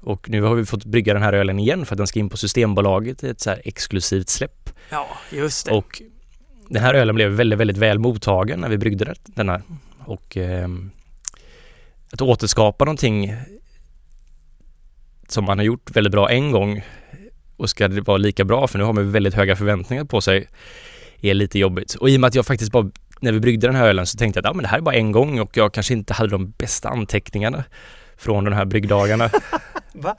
Och 0.00 0.30
nu 0.30 0.42
har 0.42 0.54
vi 0.54 0.66
fått 0.66 0.84
brygga 0.84 1.14
den 1.14 1.22
här 1.22 1.32
ölen 1.32 1.58
igen 1.58 1.86
för 1.86 1.94
att 1.94 1.98
den 1.98 2.06
ska 2.06 2.18
in 2.18 2.28
på 2.28 2.36
Systembolaget, 2.36 3.24
ett 3.24 3.40
så 3.40 3.50
här 3.50 3.62
exklusivt 3.64 4.28
släpp. 4.28 4.70
Ja, 4.90 5.08
just 5.32 5.66
det. 5.66 5.72
Och 5.72 6.02
den 6.68 6.82
här 6.82 6.94
ölen 6.94 7.14
blev 7.14 7.30
väldigt, 7.30 7.58
väldigt 7.58 7.76
väl 7.76 7.98
mottagen 7.98 8.60
när 8.60 8.68
vi 8.68 8.78
bryggde 8.78 9.14
den 9.24 9.48
här. 9.48 9.62
Och 9.98 10.36
eh, 10.36 10.68
att 12.12 12.20
återskapa 12.20 12.84
någonting 12.84 13.34
som 15.28 15.44
man 15.44 15.58
har 15.58 15.64
gjort 15.64 15.90
väldigt 15.90 16.12
bra 16.12 16.30
en 16.30 16.52
gång 16.52 16.82
och 17.56 17.70
ska 17.70 17.88
det 17.88 18.00
vara 18.00 18.16
lika 18.16 18.44
bra 18.44 18.66
för 18.66 18.78
nu 18.78 18.84
har 18.84 18.92
man 18.92 19.12
väldigt 19.12 19.34
höga 19.34 19.56
förväntningar 19.56 20.04
på 20.04 20.20
sig 20.20 20.48
är 21.20 21.34
lite 21.34 21.58
jobbigt. 21.58 21.94
Och 21.94 22.10
i 22.10 22.16
och 22.16 22.20
med 22.20 22.28
att 22.28 22.34
jag 22.34 22.46
faktiskt 22.46 22.72
bara 22.72 22.90
när 23.20 23.32
vi 23.32 23.40
bryggde 23.40 23.66
den 23.66 23.76
här 23.76 23.88
ölen 23.88 24.06
så 24.06 24.18
tänkte 24.18 24.38
jag 24.38 24.46
att 24.46 24.50
ja, 24.50 24.54
men 24.54 24.62
det 24.62 24.68
här 24.68 24.78
är 24.78 24.82
bara 24.82 24.94
en 24.94 25.12
gång 25.12 25.40
och 25.40 25.56
jag 25.56 25.74
kanske 25.74 25.94
inte 25.94 26.14
hade 26.14 26.30
de 26.30 26.50
bästa 26.50 26.88
anteckningarna 26.88 27.64
från 28.16 28.44
de 28.44 28.54
här 28.54 28.64
bryggdagarna. 28.64 29.30
Va? 29.92 30.16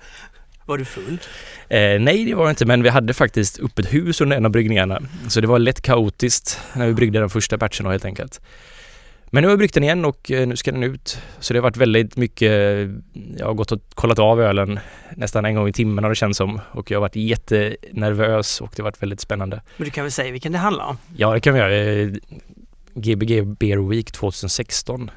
Var 0.65 0.77
du 0.77 0.86
full? 0.86 1.17
Eh, 1.70 2.00
nej, 2.00 2.25
det 2.25 2.36
var 2.36 2.44
det 2.44 2.50
inte, 2.50 2.65
men 2.65 2.84
vi 2.84 2.89
hade 2.89 3.13
faktiskt 3.13 3.60
öppet 3.60 3.94
hus 3.94 4.22
under 4.22 4.38
en 4.38 4.46
av 4.46 4.51
bryggningarna. 4.51 5.01
Så 5.27 5.41
det 5.41 5.48
var 5.48 5.60
lätt 5.60 5.82
kaotiskt 5.82 6.60
när 6.74 6.88
vi 6.88 6.94
bryggde 6.94 7.20
den 7.20 7.29
första 7.29 7.58
batchen 7.58 7.86
helt 7.86 8.06
enkelt. 8.06 8.41
Men 9.31 9.41
nu 9.41 9.48
har 9.48 9.51
jag 9.51 9.57
bryggt 9.57 9.74
den 9.74 9.84
igen 9.84 10.05
och 10.05 10.31
eh, 10.31 10.48
nu 10.48 10.55
ska 10.55 10.72
den 10.72 10.84
ut. 10.84 11.22
Så 11.39 11.53
det 11.53 11.60
har 11.60 11.63
varit 11.63 11.77
väldigt 11.77 12.17
mycket, 12.17 12.51
jag 13.38 13.46
har 13.46 13.53
gått 13.53 13.72
och 13.72 13.81
kollat 13.89 14.19
av 14.19 14.41
ölen 14.41 14.79
nästan 15.15 15.46
en 15.46 15.55
gång 15.55 15.67
i 15.67 15.74
timmen 15.74 16.03
har 16.03 16.12
det 16.12 16.15
känts 16.15 16.38
som. 16.38 16.62
Och 16.72 16.91
jag 16.91 16.98
har 16.98 17.01
varit 17.01 17.15
jättenervös 17.15 18.62
och 18.62 18.72
det 18.75 18.81
har 18.81 18.88
varit 18.88 19.01
väldigt 19.01 19.19
spännande. 19.19 19.62
Men 19.77 19.86
du 19.86 19.91
kan 19.91 20.03
väl 20.03 20.12
säga 20.12 20.31
vilken 20.31 20.51
det 20.51 20.57
handlar 20.57 20.86
om? 20.86 20.98
Ja, 21.15 21.34
det 21.34 21.39
kan 21.39 21.53
vi 21.53 21.60
göra. 21.60 22.17
Gbg 22.93 23.57
Beer 23.57 23.89
Week 23.89 24.12
2016. 24.12 25.12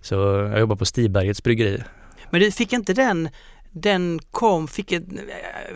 Så 0.00 0.14
jag 0.14 0.60
jobbar 0.60 0.76
på 0.76 0.84
Stibergets 0.84 1.42
bryggeri. 1.42 1.82
Men 2.30 2.40
du 2.40 2.52
fick 2.52 2.72
inte 2.72 2.94
den 2.94 3.28
den 3.72 4.20
kom, 4.30 4.68
fick 4.68 4.92
ett, 4.92 5.04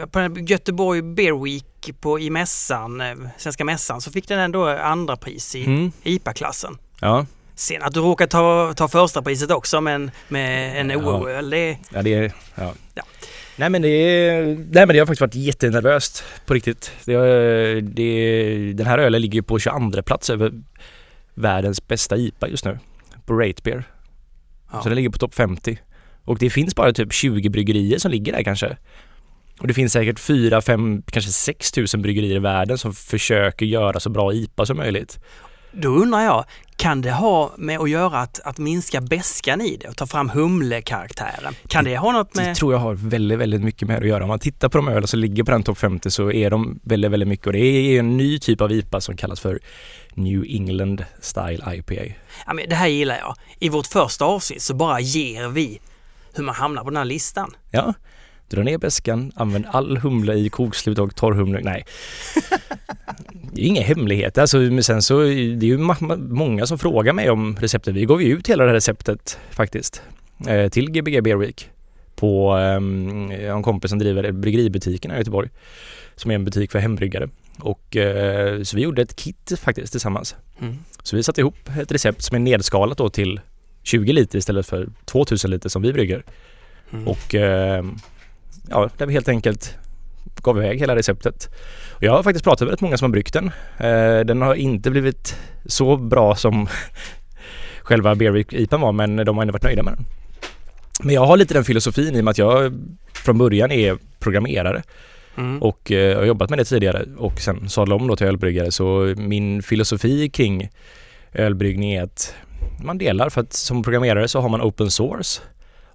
eh, 0.00 0.06
på 0.06 0.38
Göteborg 0.38 1.02
Beer 1.02 1.44
Week 1.44 2.00
på, 2.00 2.20
i 2.20 2.30
mässan, 2.30 3.00
eh, 3.00 3.14
Svenska 3.38 3.64
mässan, 3.64 4.00
så 4.00 4.10
fick 4.10 4.28
den 4.28 4.38
ändå 4.38 4.68
andra 4.68 5.16
pris 5.16 5.54
i 5.54 5.64
mm. 5.64 5.92
IPA-klassen. 6.02 6.78
Ja. 7.00 7.26
Sen 7.54 7.82
att 7.82 7.94
du 7.94 8.00
råkar 8.00 8.26
ta, 8.26 8.74
ta 8.76 8.88
första 8.88 9.22
priset 9.22 9.50
också 9.50 9.80
men 9.80 10.10
med 10.28 10.80
en 10.80 10.90
OO-öl, 10.90 11.50
det... 11.50 11.78
Ja, 11.90 12.02
det 12.02 12.14
är... 12.14 12.32
Ja. 12.54 12.72
ja. 12.94 13.02
Nej 13.56 13.70
men 13.70 13.82
det 13.82 13.88
är, 13.88 14.44
nej 14.44 14.86
men 14.86 14.88
det 14.88 14.98
har 14.98 15.06
faktiskt 15.06 15.20
varit 15.20 15.34
jättenervöst 15.34 16.24
på 16.46 16.54
riktigt. 16.54 16.92
Det, 17.04 17.80
det, 17.80 18.72
den 18.72 18.86
här 18.86 18.98
ölen 18.98 19.22
ligger 19.22 19.42
på 19.42 19.58
22 19.58 20.02
plats 20.02 20.30
över 20.30 20.52
världens 21.34 21.86
bästa 21.88 22.16
IPA 22.16 22.48
just 22.48 22.64
nu. 22.64 22.78
På 23.26 23.34
Ratebeer. 23.34 23.84
Ja. 24.72 24.82
Så 24.82 24.88
den 24.88 24.96
ligger 24.96 25.10
på 25.10 25.18
topp 25.18 25.34
50. 25.34 25.78
Och 26.24 26.38
det 26.38 26.50
finns 26.50 26.74
bara 26.74 26.92
typ 26.92 27.12
20 27.12 27.48
bryggerier 27.48 27.98
som 27.98 28.10
ligger 28.10 28.32
där 28.32 28.42
kanske. 28.42 28.76
Och 29.60 29.66
det 29.66 29.74
finns 29.74 29.92
säkert 29.92 30.20
4, 30.20 30.62
5, 30.62 31.02
kanske 31.06 31.30
6 31.32 31.72
tusen 31.72 32.02
bryggerier 32.02 32.36
i 32.36 32.38
världen 32.38 32.78
som 32.78 32.94
försöker 32.94 33.66
göra 33.66 34.00
så 34.00 34.10
bra 34.10 34.32
IPA 34.32 34.66
som 34.66 34.76
möjligt. 34.76 35.18
Då 35.72 35.88
undrar 35.88 36.20
jag, 36.20 36.44
kan 36.76 37.02
det 37.02 37.12
ha 37.12 37.54
med 37.56 37.78
att 37.80 37.90
göra 37.90 38.18
att, 38.20 38.40
att 38.44 38.58
minska 38.58 39.00
bäskan 39.00 39.60
i 39.60 39.76
det 39.76 39.88
och 39.88 39.96
ta 39.96 40.06
fram 40.06 40.28
humlekaraktären? 40.28 41.54
Kan 41.68 41.84
det 41.84 41.96
ha 41.96 42.12
något 42.12 42.34
med... 42.34 42.48
Det 42.48 42.54
tror 42.54 42.72
jag 42.72 42.80
har 42.80 42.94
väldigt, 42.94 43.38
väldigt 43.38 43.62
mycket 43.62 43.88
med 43.88 43.98
att 43.98 44.06
göra. 44.06 44.22
Om 44.22 44.28
man 44.28 44.38
tittar 44.38 44.68
på 44.68 44.78
de 44.78 44.88
öl 44.88 45.06
som 45.06 45.20
ligger 45.20 45.44
på 45.44 45.50
den 45.50 45.62
topp 45.62 45.78
50 45.78 46.10
så 46.10 46.32
är 46.32 46.50
de 46.50 46.80
väldigt, 46.82 47.10
väldigt 47.10 47.28
mycket 47.28 47.46
och 47.46 47.52
det 47.52 47.58
är 47.58 47.98
en 47.98 48.16
ny 48.16 48.38
typ 48.38 48.60
av 48.60 48.72
IPA 48.72 49.00
som 49.00 49.16
kallas 49.16 49.40
för 49.40 49.58
New 50.14 50.44
England 50.48 51.04
Style 51.20 51.74
IPA. 51.74 52.14
Ja, 52.46 52.54
men 52.54 52.68
det 52.68 52.74
här 52.74 52.88
gillar 52.88 53.18
jag. 53.18 53.34
I 53.58 53.68
vårt 53.68 53.86
första 53.86 54.24
avsnitt 54.24 54.62
så 54.62 54.74
bara 54.74 55.00
ger 55.00 55.48
vi 55.48 55.80
hur 56.34 56.44
man 56.44 56.54
hamnar 56.54 56.82
på 56.82 56.90
den 56.90 56.96
här 56.96 57.04
listan. 57.04 57.50
Ja, 57.70 57.94
dra 58.48 58.62
ner 58.62 58.78
bäskan, 58.78 59.32
använd 59.34 59.66
all 59.70 59.96
humle 59.96 60.34
i 60.34 60.48
kokslut 60.48 60.98
och 60.98 61.16
torrhumle. 61.16 61.60
Nej, 61.62 61.84
det 63.52 63.62
är 63.62 63.66
inga 63.66 63.82
hemligheter. 63.82 64.40
Alltså, 64.40 64.58
men 64.58 64.84
sen 64.84 65.02
så 65.02 65.20
det 65.20 65.28
är 65.28 65.64
ju 65.64 65.78
många 66.18 66.66
som 66.66 66.78
frågar 66.78 67.12
mig 67.12 67.30
om 67.30 67.56
receptet. 67.60 67.94
Vi 67.94 68.04
gav 68.04 68.22
ju 68.22 68.32
ut 68.32 68.48
hela 68.48 68.64
det 68.64 68.70
här 68.70 68.74
receptet 68.74 69.38
faktiskt 69.50 70.02
eh, 70.48 70.68
till 70.68 70.90
Gbg 70.90 71.22
Beer 71.22 71.36
Week 71.36 71.70
på 72.16 72.54
um, 72.56 73.30
en 73.30 73.62
kompis 73.62 73.90
som 73.90 73.98
driver 73.98 74.32
bryggeributiken 74.32 75.10
i 75.10 75.14
Göteborg 75.14 75.48
som 76.16 76.30
är 76.30 76.34
en 76.34 76.44
butik 76.44 76.72
för 76.72 76.78
hembryggare. 76.78 77.28
Och 77.58 77.96
eh, 77.96 78.62
så 78.62 78.76
vi 78.76 78.82
gjorde 78.82 79.02
ett 79.02 79.16
kit 79.16 79.52
faktiskt 79.60 79.92
tillsammans. 79.92 80.36
Mm. 80.60 80.78
Så 81.02 81.16
vi 81.16 81.22
satte 81.22 81.40
ihop 81.40 81.68
ett 81.80 81.92
recept 81.92 82.22
som 82.22 82.34
är 82.34 82.40
nedskalat 82.40 82.98
då 82.98 83.08
till 83.08 83.40
20 83.82 84.12
liter 84.12 84.38
istället 84.38 84.66
för 84.66 84.88
2000 85.04 85.50
liter 85.50 85.68
som 85.68 85.82
vi 85.82 85.92
brygger. 85.92 86.22
Mm. 86.92 87.08
Och 87.08 87.34
eh, 87.34 87.84
ja, 88.70 88.90
där 88.96 89.06
vi 89.06 89.12
helt 89.12 89.28
enkelt 89.28 89.76
gav 90.42 90.58
iväg 90.58 90.78
hela 90.78 90.96
receptet. 90.96 91.48
Och 91.92 92.02
jag 92.02 92.12
har 92.12 92.22
faktiskt 92.22 92.44
pratat 92.44 92.60
med 92.60 92.70
rätt 92.70 92.80
många 92.80 92.96
som 92.96 93.06
har 93.06 93.12
bryggt 93.12 93.32
den. 93.32 93.46
Eh, 93.78 94.20
den 94.20 94.42
har 94.42 94.54
inte 94.54 94.90
blivit 94.90 95.36
så 95.66 95.96
bra 95.96 96.34
som 96.34 96.68
själva 97.82 98.14
Beerwick 98.14 98.52
IPAn 98.52 98.80
var 98.80 98.92
men 98.92 99.16
de 99.16 99.36
har 99.36 99.42
ändå 99.42 99.52
varit 99.52 99.62
nöjda 99.62 99.82
med 99.82 99.92
den. 99.92 100.06
Men 101.02 101.14
jag 101.14 101.26
har 101.26 101.36
lite 101.36 101.54
den 101.54 101.64
filosofin 101.64 102.16
i 102.16 102.20
och 102.20 102.24
med 102.24 102.30
att 102.30 102.38
jag 102.38 102.72
från 103.12 103.38
början 103.38 103.72
är 103.72 103.98
programmerare. 104.18 104.82
Mm. 105.36 105.62
Och 105.62 105.92
eh, 105.92 106.18
har 106.18 106.24
jobbat 106.24 106.50
med 106.50 106.58
det 106.58 106.64
tidigare 106.64 107.04
och 107.16 107.40
sen 107.40 107.68
sadlade 107.68 108.02
om 108.02 108.08
då 108.08 108.16
till 108.16 108.26
ölbryggare 108.26 108.70
så 108.70 109.14
min 109.16 109.62
filosofi 109.62 110.28
kring 110.28 110.68
ölbryggning 111.32 111.92
är 111.92 112.02
att 112.02 112.34
man 112.84 112.98
delar 112.98 113.28
för 113.28 113.40
att 113.40 113.52
som 113.52 113.82
programmerare 113.82 114.28
så 114.28 114.40
har 114.40 114.48
man 114.48 114.62
open 114.62 114.90
source 114.90 115.42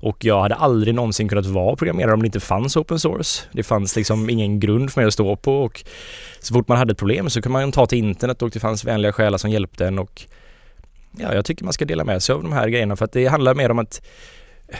och 0.01 0.25
jag 0.25 0.41
hade 0.41 0.55
aldrig 0.55 0.95
någonsin 0.95 1.29
kunnat 1.29 1.45
vara 1.45 1.75
programmerare 1.75 2.13
om 2.13 2.21
det 2.21 2.25
inte 2.25 2.39
fanns 2.39 2.77
open 2.77 2.99
source. 2.99 3.43
Det 3.51 3.63
fanns 3.63 3.95
liksom 3.95 4.29
ingen 4.29 4.59
grund 4.59 4.91
för 4.91 5.01
mig 5.01 5.07
att 5.07 5.13
stå 5.13 5.35
på 5.35 5.63
och 5.63 5.83
så 6.39 6.53
fort 6.53 6.67
man 6.67 6.77
hade 6.77 6.91
ett 6.91 6.97
problem 6.97 7.29
så 7.29 7.41
kunde 7.41 7.59
man 7.59 7.71
ta 7.71 7.85
till 7.85 7.97
internet 7.97 8.41
och 8.41 8.49
det 8.49 8.59
fanns 8.59 8.85
vänliga 8.85 9.13
själar 9.13 9.37
som 9.37 9.51
hjälpte 9.51 9.87
en 9.87 9.99
och 9.99 10.25
ja, 11.11 11.33
jag 11.33 11.45
tycker 11.45 11.63
man 11.63 11.73
ska 11.73 11.85
dela 11.85 12.03
med 12.03 12.23
sig 12.23 12.35
av 12.35 12.43
de 12.43 12.51
här 12.51 12.67
grejerna 12.69 12.95
för 12.95 13.05
att 13.05 13.11
det 13.11 13.25
handlar 13.25 13.55
mer 13.55 13.71
om 13.71 13.79
att 13.79 14.01
eh, 14.67 14.77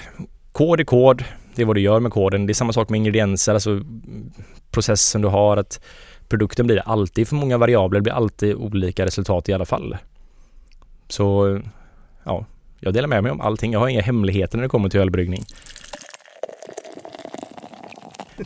kod 0.52 0.80
är 0.80 0.84
kod, 0.84 1.24
det 1.56 1.62
är 1.62 1.66
vad 1.66 1.76
du 1.76 1.82
gör 1.82 2.00
med 2.00 2.12
koden. 2.12 2.46
Det 2.46 2.52
är 2.52 2.56
samma 2.56 2.74
sak 2.74 2.90
med 2.90 2.98
ingredienser, 2.98 3.54
alltså 3.54 3.82
processen 4.72 5.22
du 5.22 5.28
har, 5.28 5.58
att 5.58 5.82
produkten 6.30 6.68
blir 6.68 6.82
alltid 6.86 7.28
för 7.28 7.36
många 7.36 7.58
variabler, 7.58 8.00
det 8.00 8.04
blir 8.04 8.14
alltid 8.14 8.56
olika 8.56 9.06
resultat 9.06 9.50
i 9.50 9.54
alla 9.54 9.66
fall. 9.66 9.98
Så 11.08 11.60
ja, 12.24 12.46
jag 12.80 12.94
delar 12.94 13.08
med 13.08 13.24
mig 13.24 13.32
om 13.32 13.42
allting. 13.42 13.72
Jag 13.72 13.80
har 13.80 13.88
inga 13.88 14.02
hemligheter 14.02 14.58
när 14.58 14.64
det 14.64 14.70
kommer 14.70 14.90
till 14.90 15.00
ölbryggning. 15.00 15.46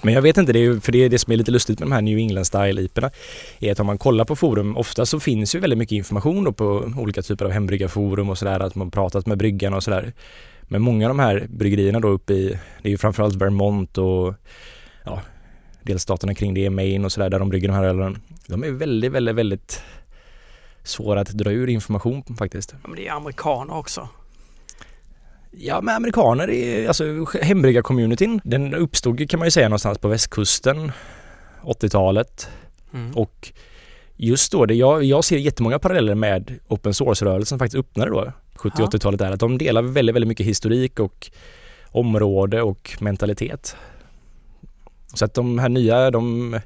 Men 0.02 0.14
jag 0.14 0.22
vet 0.22 0.38
inte, 0.38 0.54
det 0.54 0.60
är, 0.60 0.80
för 0.80 0.92
det 0.92 0.98
är 1.04 1.10
det 1.10 1.20
som 1.20 1.34
är 1.34 1.38
lite 1.38 1.52
lustigt 1.52 1.80
med 1.80 1.88
de 1.88 1.92
här 1.92 2.02
New 2.02 2.18
England 2.18 2.46
style 2.46 2.82
iporna 2.82 3.12
är 3.60 3.72
att 3.72 3.80
om 3.80 3.86
man 3.86 3.98
kollar 3.98 4.26
på 4.26 4.36
forum, 4.36 4.78
ofta 4.78 5.06
så 5.06 5.20
finns 5.20 5.56
ju 5.56 5.60
väldigt 5.60 5.80
mycket 5.80 5.96
information 5.96 6.54
på 6.54 6.92
olika 6.98 7.22
typer 7.22 7.46
av 7.46 7.52
hembryggarforum 7.52 8.30
och 8.30 8.38
sådär, 8.38 8.60
att 8.60 8.76
man 8.76 8.92
pratat 8.92 9.26
med 9.26 9.38
bryggarna 9.38 9.76
och 9.76 9.84
sådär. 9.84 10.14
Men 10.62 10.82
många 10.82 11.06
av 11.06 11.10
de 11.10 11.20
här 11.20 11.48
bryggerierna 11.50 12.00
då 12.00 12.08
uppe 12.08 12.34
i, 12.34 12.60
det 12.82 12.90
är 12.90 12.92
ju 12.92 12.98
framförallt 12.98 13.36
Vermont 13.36 13.98
och 13.98 14.34
ja, 15.06 15.22
delstaterna 15.84 16.36
kring 16.36 16.54
det, 16.54 16.70
Maine 16.70 17.06
och 17.06 17.12
sådär, 17.12 17.30
där 17.30 17.40
de 17.40 17.50
brygger 17.50 17.68
de 17.68 17.74
här 17.74 17.84
ölen. 17.84 18.22
De 18.48 18.64
är 18.64 18.72
väldigt, 18.72 19.12
väldigt, 19.12 19.36
väldigt 19.36 19.82
svåra 20.84 21.22
att 21.22 21.30
dra 21.30 21.52
ur 21.52 21.70
information 21.70 22.24
faktiskt. 22.38 22.76
Ja, 22.84 22.88
men 22.88 22.96
det 22.96 23.08
är 23.08 23.12
amerikaner 23.12 23.78
också. 23.78 24.10
Ja, 25.58 25.82
men 25.82 25.96
amerikaner, 25.96 26.50
är, 26.50 26.88
alltså 26.88 27.26
hembryggarcommunityn, 27.42 28.42
den 28.44 28.74
uppstod 28.74 29.30
kan 29.30 29.40
man 29.40 29.48
ju 29.48 29.52
säga 29.52 29.70
någonstans 29.70 29.98
på 29.98 30.08
västkusten 30.08 30.92
80-talet. 31.64 32.50
Mm. 32.94 33.12
Och 33.12 33.52
just 34.16 34.52
då, 34.52 34.66
det, 34.66 34.74
jag, 34.74 35.04
jag 35.04 35.24
ser 35.24 35.38
jättemånga 35.38 35.80
paralleller 35.80 36.16
med 36.16 36.60
open 36.68 36.94
source-rörelsen 36.94 37.60
faktiskt 37.60 37.80
öppnade 37.80 38.12
då 38.12 38.32
70-80-talet 38.56 39.20
där. 39.20 39.32
Att 39.32 39.40
de 39.40 39.58
delar 39.58 39.82
väldigt, 39.82 40.16
väldigt 40.16 40.28
mycket 40.28 40.46
historik 40.46 41.00
och 41.00 41.32
område 41.92 42.62
och 42.62 42.98
mentalitet. 43.00 43.76
Så 45.14 45.26
att 45.26 45.34
de 45.34 45.60
här 45.60 45.70
nya, 45.70 46.12
de, 46.12 46.60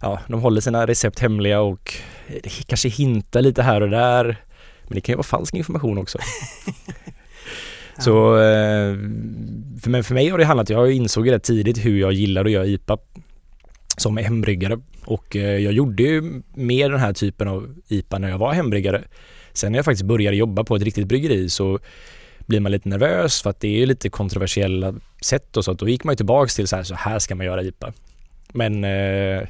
ja, 0.00 0.20
de 0.28 0.40
håller 0.40 0.60
sina 0.60 0.86
recept 0.86 1.18
hemliga 1.18 1.60
och 1.60 1.94
kanske 2.66 2.88
hintar 2.88 3.42
lite 3.42 3.62
här 3.62 3.80
och 3.80 3.90
där. 3.90 4.24
Men 4.82 4.94
det 4.94 5.00
kan 5.00 5.12
ju 5.12 5.16
vara 5.16 5.22
falsk 5.22 5.54
information 5.54 5.98
också. 5.98 6.18
Så 7.98 8.36
eh, 8.36 8.94
för, 9.82 9.90
men 9.90 10.04
för 10.04 10.14
mig 10.14 10.28
har 10.28 10.38
det 10.38 10.44
handlat, 10.44 10.70
jag 10.70 10.92
insåg 10.92 11.30
rätt 11.30 11.42
tidigt 11.42 11.84
hur 11.84 12.00
jag 12.00 12.12
gillar 12.12 12.44
att 12.44 12.50
göra 12.50 12.66
IPA 12.66 12.98
som 13.96 14.16
hembryggare 14.16 14.78
och 15.04 15.36
eh, 15.36 15.58
jag 15.58 15.72
gjorde 15.72 16.02
ju 16.02 16.42
mer 16.54 16.90
den 16.90 17.00
här 17.00 17.12
typen 17.12 17.48
av 17.48 17.74
IPA 17.88 18.18
när 18.18 18.28
jag 18.28 18.38
var 18.38 18.52
hembryggare. 18.52 19.04
Sen 19.52 19.72
när 19.72 19.78
jag 19.78 19.84
faktiskt 19.84 20.04
började 20.04 20.36
jobba 20.36 20.64
på 20.64 20.76
ett 20.76 20.82
riktigt 20.82 21.08
bryggeri 21.08 21.48
så 21.48 21.78
blir 22.46 22.60
man 22.60 22.72
lite 22.72 22.88
nervös 22.88 23.42
för 23.42 23.50
att 23.50 23.60
det 23.60 23.82
är 23.82 23.86
lite 23.86 24.10
kontroversiella 24.10 24.94
sätt 25.22 25.56
och 25.56 25.64
så. 25.64 25.72
Då 25.72 25.88
gick 25.88 26.04
man 26.04 26.12
ju 26.12 26.16
tillbaks 26.16 26.54
till 26.54 26.68
så 26.68 26.76
här, 26.76 26.82
så 26.82 26.94
här 26.94 27.18
ska 27.18 27.34
man 27.34 27.46
göra 27.46 27.62
IPA. 27.62 27.92
Men 28.52 28.84
eh, 28.84 29.48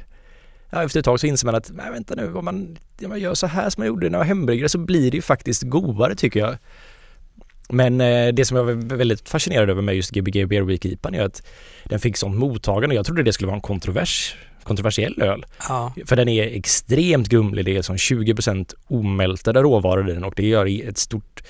ja, 0.69 0.83
efter 0.83 0.99
ett 0.99 1.05
tag 1.05 1.19
så 1.19 1.27
inser 1.27 1.45
man 1.45 1.55
att, 1.55 1.71
nej 1.73 1.91
vänta 1.91 2.15
nu, 2.15 2.33
om 2.33 2.45
man, 2.45 2.77
om 3.03 3.09
man 3.09 3.19
gör 3.19 3.33
så 3.33 3.47
här 3.47 3.69
som 3.69 3.81
man 3.81 3.87
gjorde 3.87 4.09
när 4.09 4.13
jag 4.13 4.19
var 4.19 4.25
hembryggare 4.25 4.69
så 4.69 4.77
blir 4.77 5.11
det 5.11 5.17
ju 5.17 5.21
faktiskt 5.21 5.63
godare 5.63 6.15
tycker 6.15 6.39
jag. 6.39 6.57
Men 7.69 8.01
eh, 8.01 8.27
det 8.27 8.45
som 8.45 8.57
jag 8.57 8.63
var 8.63 8.95
väldigt 8.97 9.29
fascinerad 9.29 9.69
över 9.69 9.81
med 9.81 9.95
just 9.95 10.11
Gbg 10.11 10.47
Beer 10.47 10.61
Week 10.61 10.85
IPA 10.85 11.09
är 11.09 11.21
att 11.21 11.43
den 11.83 11.99
fick 11.99 12.17
sånt 12.17 12.35
mottagande. 12.35 12.95
Jag 12.95 13.05
trodde 13.05 13.23
det 13.23 13.33
skulle 13.33 13.47
vara 13.47 13.55
en 13.55 13.61
kontrovers, 13.61 14.35
kontroversiell 14.63 15.21
öl. 15.21 15.45
Ja. 15.69 15.93
För 16.05 16.15
den 16.15 16.29
är 16.29 16.43
extremt 16.43 17.29
grumlig. 17.29 17.65
Det 17.65 17.77
är 17.77 17.81
som 17.81 17.95
20% 17.95 18.73
omältade 18.87 19.61
råvaror 19.61 20.09
i 20.09 20.13
den 20.13 20.23
och 20.23 20.33
det 20.35 20.47
gör 20.47 20.87
ett 20.89 20.97
stort 20.97 21.43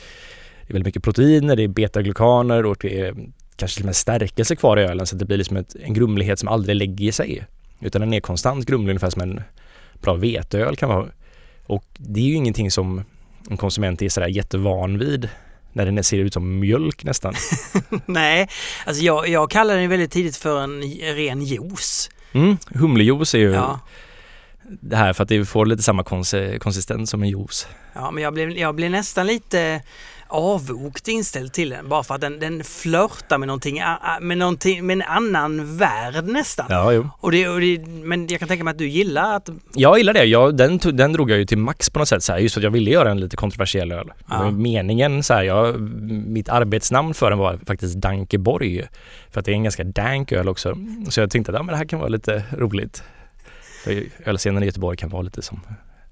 det 0.69 0.71
är 0.71 0.73
väldigt 0.73 0.85
mycket 0.85 1.03
proteiner, 1.03 1.55
det 1.55 1.63
är 1.63 1.67
betaglukaner 1.67 2.65
och 2.65 2.77
det 2.81 2.99
är 2.99 3.15
kanske 3.55 3.77
till 3.77 3.83
och 3.83 3.85
med 3.85 3.95
stärkelse 3.95 4.55
kvar 4.55 4.77
i 4.79 4.83
ölen 4.83 5.07
så 5.07 5.15
att 5.15 5.19
det 5.19 5.25
blir 5.25 5.37
liksom 5.37 5.57
ett, 5.57 5.75
en 5.83 5.93
grumlighet 5.93 6.39
som 6.39 6.47
aldrig 6.47 6.75
lägger 6.75 7.11
sig. 7.11 7.43
Utan 7.79 8.01
den 8.01 8.13
är 8.13 8.19
konstant 8.19 8.65
grumlig 8.65 8.89
ungefär 8.89 9.09
som 9.09 9.21
en 9.21 9.41
bra 10.01 10.13
veteöl 10.13 10.75
kan 10.75 10.89
vara. 10.89 11.07
Och 11.65 11.85
det 11.97 12.19
är 12.19 12.23
ju 12.23 12.33
ingenting 12.33 12.71
som 12.71 13.03
en 13.49 13.57
konsument 13.57 14.01
är 14.01 14.09
sådär 14.09 14.27
jättevan 14.27 14.97
vid 14.97 15.29
när 15.73 15.85
den 15.85 16.03
ser 16.03 16.17
ut 16.17 16.33
som 16.33 16.59
mjölk 16.59 17.03
nästan. 17.03 17.33
Nej, 18.05 18.49
alltså 18.85 19.03
jag, 19.03 19.27
jag 19.27 19.51
kallar 19.51 19.75
den 19.75 19.89
väldigt 19.89 20.11
tidigt 20.11 20.37
för 20.37 20.61
en 20.61 20.81
ren 21.15 21.41
juice. 21.41 22.09
Mm, 22.31 22.57
humlejuice 22.67 23.33
är 23.35 23.39
ju 23.39 23.51
ja. 23.51 23.79
det 24.63 24.95
här 24.95 25.13
för 25.13 25.23
att 25.23 25.29
det 25.29 25.45
får 25.45 25.65
lite 25.65 25.83
samma 25.83 26.03
konsistens 26.59 27.09
som 27.09 27.23
en 27.23 27.29
juice. 27.29 27.67
Ja, 27.93 28.11
men 28.11 28.23
jag 28.23 28.33
blev, 28.33 28.51
jag 28.51 28.75
blev 28.75 28.91
nästan 28.91 29.27
lite 29.27 29.81
avvokt 30.29 31.07
inställd 31.07 31.53
till 31.53 31.69
den 31.69 31.89
bara 31.89 32.03
för 32.03 32.15
att 32.15 32.21
den, 32.21 32.39
den 32.39 32.63
flörtar 32.63 33.37
med 33.37 33.47
någonting, 33.47 33.81
med 34.21 34.37
någonting, 34.37 34.85
med 34.85 34.93
en 34.93 35.01
annan 35.01 35.77
värld 35.77 36.25
nästan. 36.25 36.65
Ja, 36.69 36.93
jo. 36.93 37.09
Och 37.19 37.31
det, 37.31 37.47
och 37.47 37.59
det, 37.61 37.87
men 37.87 38.27
jag 38.27 38.39
kan 38.39 38.47
tänka 38.47 38.63
mig 38.63 38.71
att 38.71 38.77
du 38.77 38.87
gillar 38.87 39.35
att... 39.35 39.49
Jag 39.73 39.97
gillar 39.97 40.13
det. 40.13 40.23
Jag, 40.23 40.57
den, 40.57 40.77
den 40.77 41.13
drog 41.13 41.31
jag 41.31 41.37
ju 41.37 41.45
till 41.45 41.57
max 41.57 41.89
på 41.89 41.99
något 41.99 42.07
sätt 42.07 42.23
så 42.23 42.31
här, 42.33 42.39
just 42.39 42.53
för 42.53 42.61
att 42.61 42.63
jag 42.63 42.71
ville 42.71 42.91
göra 42.91 43.11
en 43.11 43.19
lite 43.19 43.37
kontroversiell 43.37 43.91
öl. 43.91 44.11
Ja. 44.29 44.51
Meningen 44.51 45.23
så 45.23 45.33
här, 45.33 45.43
jag, 45.43 45.81
mitt 46.09 46.49
arbetsnamn 46.49 47.13
för 47.13 47.29
den 47.29 47.39
var 47.39 47.59
faktiskt 47.67 47.95
Dankeborg. 47.95 48.87
För 49.31 49.39
att 49.39 49.45
det 49.45 49.51
är 49.51 49.55
en 49.55 49.63
ganska 49.63 49.83
dank 49.83 50.31
öl 50.31 50.49
också. 50.49 50.77
Så 51.09 51.19
jag 51.19 51.31
tänkte 51.31 51.51
att 51.51 51.55
ja, 51.55 51.63
men 51.63 51.71
det 51.73 51.77
här 51.77 51.85
kan 51.85 51.99
vara 51.99 52.09
lite 52.09 52.43
roligt. 52.51 53.03
För 53.83 54.03
ölscenen 54.25 54.63
i 54.63 54.65
Göteborg 54.65 54.97
kan 54.97 55.09
vara 55.09 55.21
lite 55.21 55.41
som 55.41 55.61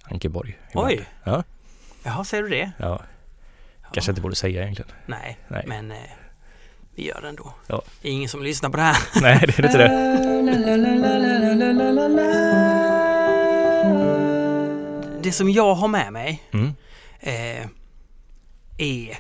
Ankeborg. 0.04 0.58
Oj! 0.74 1.08
Ja. 1.24 1.44
Jaha, 2.04 2.24
säger 2.24 2.44
du 2.44 2.50
det? 2.50 2.72
Ja. 2.78 3.02
Kanske 3.94 4.12
inte 4.12 4.22
borde 4.22 4.36
säga 4.36 4.64
egentligen. 4.64 4.92
Nej, 5.06 5.38
Nej. 5.48 5.64
men 5.68 5.92
eh, 5.92 5.98
vi 6.96 7.08
gör 7.08 7.22
det 7.22 7.30
ändå. 7.30 7.54
Ja. 7.68 7.82
Det 8.02 8.08
är 8.08 8.12
ingen 8.12 8.30
som 8.30 8.44
lyssnar 8.44 8.70
på 8.70 8.78
det 8.78 8.84
här. 8.84 8.98
Nej, 9.22 9.44
det 9.48 9.60
är 9.60 9.66
inte 9.66 9.78
det. 9.78 9.88
Det 15.22 15.32
som 15.32 15.50
jag 15.50 15.76
har 15.76 15.88
med 15.88 16.14
mig 16.14 16.44
mm. 16.52 16.74
eh, 17.20 17.68
är 18.78 19.18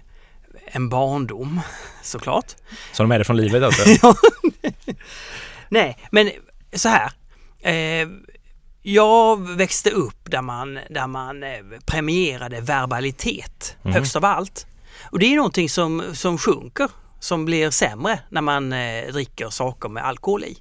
en 0.66 0.90
barndom 0.90 1.62
såklart. 2.04 2.56
Så 2.94 3.04
de 3.04 3.12
är 3.12 3.20
det 3.20 3.26
från 3.26 3.38
livet 3.38 3.64
alltså? 3.64 4.14
Nej, 5.70 5.98
men 6.12 6.32
så 6.74 6.90
här. 6.90 7.12
Eh, 7.62 8.08
jag 8.94 9.50
växte 9.50 9.90
upp 9.90 10.32
där 10.32 10.42
man, 10.42 10.80
där 10.90 11.08
man 11.08 11.44
eh, 11.44 11.50
premierade 11.86 12.62
verbalitet 12.62 13.76
mm. 13.84 13.94
högst 13.94 14.16
av 14.16 14.26
allt. 14.26 14.68
Och 15.12 15.20
det 15.20 15.26
är 15.26 15.36
någonting 15.36 15.70
som, 15.70 16.04
som 16.14 16.38
sjunker, 16.38 16.90
som 17.20 17.46
blir 17.46 17.70
sämre 17.70 18.20
när 18.30 18.42
man 18.42 18.74
eh, 18.74 19.08
dricker 19.12 19.50
saker 19.50 19.90
med 19.90 20.06
alkohol 20.06 20.44
i. 20.44 20.58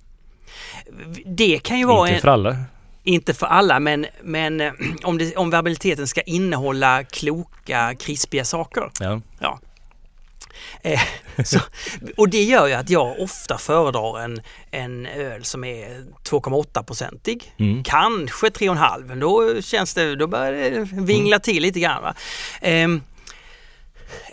Det 1.26 1.59
kan 1.59 1.78
ju 1.78 1.87
vara... 1.87 2.09
Inte 2.09 2.21
för 2.21 2.28
alla. 2.28 2.56
inte 3.04 3.35
för 3.35 3.47
alla, 3.47 3.80
men, 3.80 4.06
men 4.23 4.61
eh, 4.61 4.73
om, 5.02 5.18
det, 5.18 5.37
om 5.37 5.50
verbaliteten 5.50 6.06
ska 6.06 6.21
innehålla 6.21 7.04
kloka, 7.04 7.95
krispiga 7.95 8.45
saker. 8.45 8.90
Ja. 9.00 9.21
ja. 9.40 9.59
Eh, 10.82 11.00
så, 11.44 11.58
och 12.16 12.28
det 12.28 12.42
gör 12.42 12.66
ju 12.66 12.72
att 12.72 12.90
jag 12.90 13.20
ofta 13.20 13.58
föredrar 13.58 14.20
en, 14.20 14.40
en 14.70 15.06
öl 15.06 15.44
som 15.44 15.64
är 15.64 16.04
2,8-procentig. 16.25 17.52
Mm. 17.58 17.84
Kanske 17.84 18.46
3,5. 18.46 19.04
Men 19.04 19.20
då 19.20 19.62
känns 19.62 19.94
det, 19.94 20.16
då 20.16 20.26
börjar 20.26 20.52
det 20.52 20.88
vingla 20.92 21.38
till 21.38 21.62
lite 21.62 21.80
grann. 21.80 22.14
Ehm, 22.60 23.02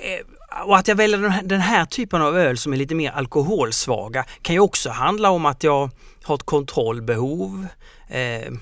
eh, 0.02 0.26
och 0.66 0.78
att 0.78 0.88
jag 0.88 0.96
väljer 0.96 1.18
den 1.18 1.32
här, 1.32 1.44
den 1.44 1.62
här, 1.62 1.86
typen 1.86 2.22
av 2.22 2.38
öl 2.38 2.58
som 2.58 2.74
är 2.74 2.78
lite 2.78 2.96
mer 2.96 3.12
alkoholsvaga 3.12 4.26
kan 4.42 4.56
ju 4.56 4.60
också 4.60 4.90
handla 4.90 5.30
om 5.30 5.46
att 5.46 5.64
jag 5.64 5.90
har 6.24 6.36
ett 6.36 6.44
kontrollbehov. 6.44 7.68
Eh, 8.10 8.54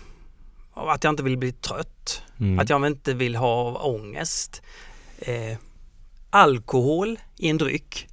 att 0.73 1.03
jag 1.03 1.11
inte 1.11 1.23
vill 1.23 1.37
bli 1.37 1.51
trött. 1.51 2.21
Mm. 2.39 2.59
Att 2.59 2.69
jag 2.69 2.87
inte 2.87 3.13
vill 3.13 3.35
ha 3.35 3.73
ångest. 3.73 4.61
Eh, 5.19 5.57
alkohol 6.31 7.19
i 7.37 7.49
en 7.49 7.57
dryck 7.57 8.07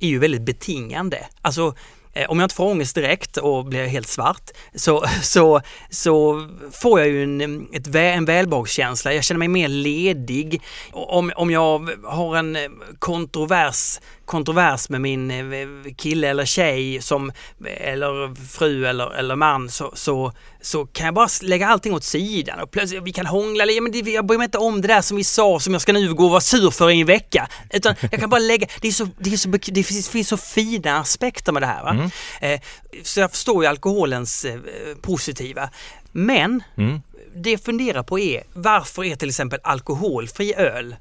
är 0.00 0.08
ju 0.08 0.18
väldigt 0.18 0.42
betingande. 0.42 1.26
Alltså 1.42 1.74
eh, 2.12 2.30
om 2.30 2.38
jag 2.38 2.44
inte 2.44 2.54
får 2.54 2.70
ångest 2.70 2.94
direkt 2.94 3.36
och 3.36 3.64
blir 3.64 3.86
helt 3.86 4.08
svart 4.08 4.50
så, 4.74 5.04
så, 5.22 5.60
så 5.90 6.46
får 6.72 7.00
jag 7.00 7.08
ju 7.08 7.22
en, 7.22 7.68
ett, 7.72 7.94
en 7.94 8.24
välbehagskänsla. 8.24 9.14
Jag 9.14 9.24
känner 9.24 9.38
mig 9.38 9.48
mer 9.48 9.68
ledig. 9.68 10.62
Om, 10.92 11.32
om 11.36 11.50
jag 11.50 11.90
har 12.04 12.36
en 12.36 12.56
eh, 12.56 12.62
kontrovers 12.98 14.00
kontrovers 14.30 14.88
med 14.88 15.00
min 15.00 15.30
eh, 15.30 15.68
kille 15.96 16.28
eller 16.28 16.44
tjej 16.44 17.02
som, 17.02 17.32
eller 17.66 18.34
fru 18.48 18.86
eller, 18.86 19.14
eller 19.14 19.36
man 19.36 19.70
så, 19.70 19.92
så, 19.94 20.32
så 20.60 20.86
kan 20.86 21.04
jag 21.04 21.14
bara 21.14 21.28
lägga 21.42 21.66
allting 21.66 21.94
åt 21.94 22.04
sidan 22.04 22.60
och 22.60 22.70
plötsligt 22.70 23.02
vi 23.02 23.12
kan 23.12 23.26
hångla 23.26 23.64
lite. 23.64 23.80
Men 23.80 24.12
jag 24.12 24.26
bryr 24.26 24.38
mig 24.38 24.44
inte 24.44 24.58
om 24.58 24.80
det 24.80 24.88
där 24.88 25.00
som 25.00 25.16
vi 25.16 25.24
sa 25.24 25.60
som 25.60 25.72
jag 25.72 25.82
ska 25.82 25.92
nu 25.92 26.14
gå 26.14 26.24
och 26.24 26.30
vara 26.30 26.40
sur 26.40 26.70
för 26.70 26.90
i 26.90 27.00
en 27.00 27.06
vecka. 27.06 27.48
Utan 27.70 27.94
jag 28.10 28.20
kan 28.20 28.30
bara 28.30 28.40
lägga, 28.40 28.66
det, 28.80 28.88
är 28.88 28.92
så, 28.92 29.08
det, 29.18 29.32
är 29.32 29.36
så, 29.36 29.48
det 29.48 29.82
finns, 29.82 30.08
finns 30.08 30.28
så 30.28 30.36
fina 30.36 30.98
aspekter 30.98 31.52
med 31.52 31.62
det 31.62 31.66
här. 31.66 31.82
Va? 31.82 31.90
Mm. 31.90 32.10
Eh, 32.40 32.60
så 33.02 33.20
jag 33.20 33.30
förstår 33.30 33.64
ju 33.64 33.70
alkoholens 33.70 34.44
eh, 34.44 34.60
positiva. 35.02 35.70
Men 36.12 36.62
mm. 36.76 37.00
det 37.36 37.50
jag 37.50 37.60
funderar 37.60 38.02
på 38.02 38.18
är 38.18 38.42
varför 38.52 39.04
är 39.04 39.16
till 39.16 39.28
exempel 39.28 39.58
alkoholfri 39.62 40.54
öl 40.54 40.96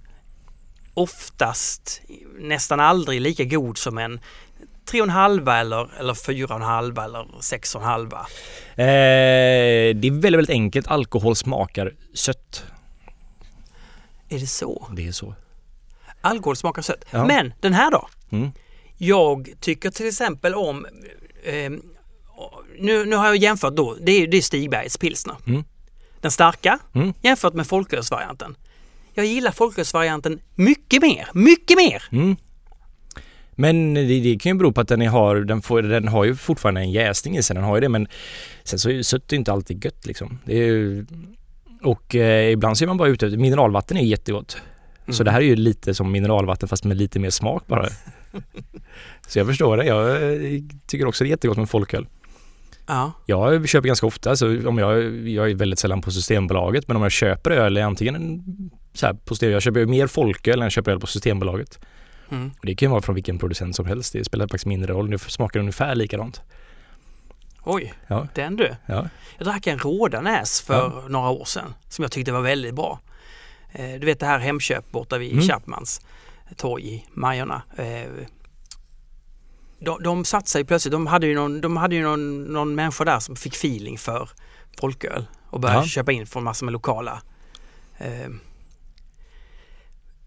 oftast, 1.00 2.01
nästan 2.39 2.79
aldrig 2.79 3.22
lika 3.22 3.44
god 3.44 3.77
som 3.77 3.98
en 3.98 4.20
3,5 4.91 5.60
eller, 5.60 6.00
eller 6.00 6.13
4,5 6.13 7.06
eller 7.06 7.20
6,5? 7.20 8.15
Eh, 8.75 9.96
det 9.96 10.08
är 10.08 10.12
väldigt, 10.12 10.38
väldigt 10.38 10.50
enkelt. 10.50 10.88
Alkohol 10.88 11.36
smakar 11.36 11.94
sött. 12.13 12.63
Är 14.29 14.39
det 14.39 14.48
så? 14.48 14.88
Det 14.96 15.08
är 15.08 15.12
så. 15.12 15.36
Alkohol 16.22 16.56
smakar 16.56 16.82
sött. 16.82 17.06
Ja. 17.12 17.25
Men 17.25 17.53
den 17.60 17.74
här 17.74 17.91
då? 17.91 18.10
Mm. 18.29 18.51
Jag 18.98 19.50
tycker 19.59 19.92
till 19.92 20.07
exempel 20.07 20.55
om 20.55 20.85
eh, 21.44 21.72
nu, 22.79 23.05
nu 23.05 23.16
har 23.16 23.25
jag 23.25 23.38
jämfört 23.38 23.75
då, 23.75 23.98
det 24.01 24.12
är, 24.12 24.27
det 24.27 24.38
är 24.38 24.42
Stigbergs 24.42 24.98
pilsner. 24.98 25.35
Mm. 25.48 25.64
Den 26.22 26.31
starka 26.31 26.79
mm. 26.94 27.14
jämfört 27.22 27.53
med 27.53 27.68
folkölsvarianten. 27.68 28.55
Jag 29.20 29.34
gillar 29.34 29.51
folkölsvarianten 29.51 30.40
mycket 30.55 31.01
mer, 31.01 31.27
mycket 31.34 31.77
mer! 31.77 32.03
Mm. 32.12 32.36
Men 33.51 33.94
det, 33.94 34.20
det, 34.20 34.38
kan 34.40 34.51
ju 34.51 34.58
bero 34.58 34.72
på 34.72 34.82
att 34.82 34.88
den 34.88 35.08
har, 35.08 35.36
den, 35.36 35.62
får, 35.62 35.82
den 35.82 36.08
har 36.08 36.25
ju 36.25 36.36
fortfarande 36.36 36.82
en 36.82 36.92
jäsning 36.92 37.38
i 37.38 37.44
sig, 37.44 37.55
den 37.55 37.64
har 37.64 37.75
ju 37.75 37.82
det 37.82 37.90
men 37.90 38.08
sen 38.64 38.79
så 38.79 38.90
är 38.90 39.01
sött 39.01 39.32
inte 39.32 39.51
alltid 39.51 39.86
gött 39.86 40.05
liksom. 40.05 40.40
Är, 40.46 41.05
och 41.84 42.16
eh, 42.16 42.51
ibland 42.51 42.77
så 42.77 42.86
är 42.86 42.88
man 42.88 42.98
bara 42.98 43.10
ute 43.10 43.27
mineralvatten 43.38 43.98
är 43.98 44.01
jättegott. 44.01 44.58
Mm. 45.03 45.14
Så 45.14 45.24
det 45.24 45.32
här 45.32 45.42
är 45.42 45.46
ju 45.46 45.55
lite 45.55 45.94
som 45.94 46.12
mineralvatten 46.12 46.70
fast 46.70 46.84
med 46.84 46.98
lite 46.98 47.20
mer 47.20 47.29
smak 47.29 47.68
bara. 47.68 47.90
så 49.27 49.40
jag 49.40 49.48
förstår 49.48 49.77
det. 49.77 49.86
Jag 49.86 50.10
eh, 50.10 50.62
tycker 50.88 51.08
också 51.08 51.24
det 51.24 51.27
är 51.27 51.32
jättegott 51.32 51.58
med 51.58 51.70
folköl. 51.70 52.08
Ja. 52.90 53.12
Jag 53.25 53.70
köper 53.70 53.88
ganska 53.88 54.08
ofta, 54.08 54.36
så 54.36 54.68
om 54.68 54.77
jag, 54.77 55.03
jag 55.27 55.51
är 55.51 55.55
väldigt 55.55 55.79
sällan 55.79 56.01
på 56.01 56.12
Systembolaget, 56.12 56.88
men 56.88 56.98
om 56.98 57.03
jag 57.03 57.12
köper 57.12 57.51
öl 57.51 57.77
är 57.77 57.84
antingen 57.84 58.16
en, 58.16 58.44
så 59.00 59.05
här, 59.05 59.14
på 59.14 59.35
jag 59.40 59.62
köper 59.62 59.85
mer 59.85 60.07
folköl 60.07 60.59
än 60.59 60.64
jag 60.64 60.72
köper 60.72 60.92
öl 60.92 61.00
på 61.00 61.07
Systembolaget. 61.07 61.79
Mm. 62.31 62.51
Och 62.59 62.66
det 62.66 62.75
kan 62.75 62.85
ju 62.85 62.92
vara 62.92 63.01
från 63.01 63.16
vilken 63.16 63.40
producent 63.40 63.75
som 63.75 63.85
helst, 63.85 64.14
det 64.14 64.25
spelar 64.25 64.46
faktiskt 64.46 64.66
mindre 64.66 64.94
roll, 64.94 65.09
det 65.09 65.20
smakar 65.20 65.59
ungefär 65.59 65.96
likadant. 65.96 66.42
Oj, 67.64 67.94
ja. 68.07 68.27
den 68.35 68.55
du. 68.55 68.75
Ja. 68.85 69.09
Jag 69.38 69.48
drack 69.48 69.68
en 69.68 69.79
Rådanäs 69.79 70.62
för 70.62 70.74
ja. 70.74 71.03
några 71.09 71.29
år 71.29 71.46
sedan 71.46 71.74
som 71.90 72.03
jag 72.03 72.12
tyckte 72.12 72.31
var 72.31 72.42
väldigt 72.42 72.75
bra. 72.75 73.00
Eh, 73.72 74.00
du 74.00 74.05
vet 74.05 74.20
det 74.20 74.25
här 74.25 74.40
Hemköp 74.40 74.92
borta 74.92 75.18
vid 75.18 75.31
mm. 75.31 75.48
Chapmans 75.48 76.01
torg 76.55 76.85
i 76.85 77.05
Majorna. 77.14 77.62
Eh, 77.77 78.09
de, 79.79 80.03
de 80.03 80.25
satsade 80.25 80.62
ju 80.62 80.66
plötsligt, 80.66 80.92
de 80.92 81.07
hade 81.07 81.27
ju, 81.27 81.35
någon, 81.35 81.62
de 81.62 81.77
hade 81.77 81.96
ju 81.96 82.03
någon, 82.03 82.44
någon 82.44 82.75
människa 82.75 83.03
där 83.05 83.20
som 83.20 83.35
fick 83.35 83.53
feeling 83.53 83.98
för 83.98 84.29
folköl 84.79 85.25
och 85.50 85.59
började 85.59 85.81
ja. 85.81 85.88
köpa 85.88 86.12
in 86.12 86.27
från 86.27 86.44
massor 86.44 86.66
med 86.66 86.74
lokala. 86.74 87.22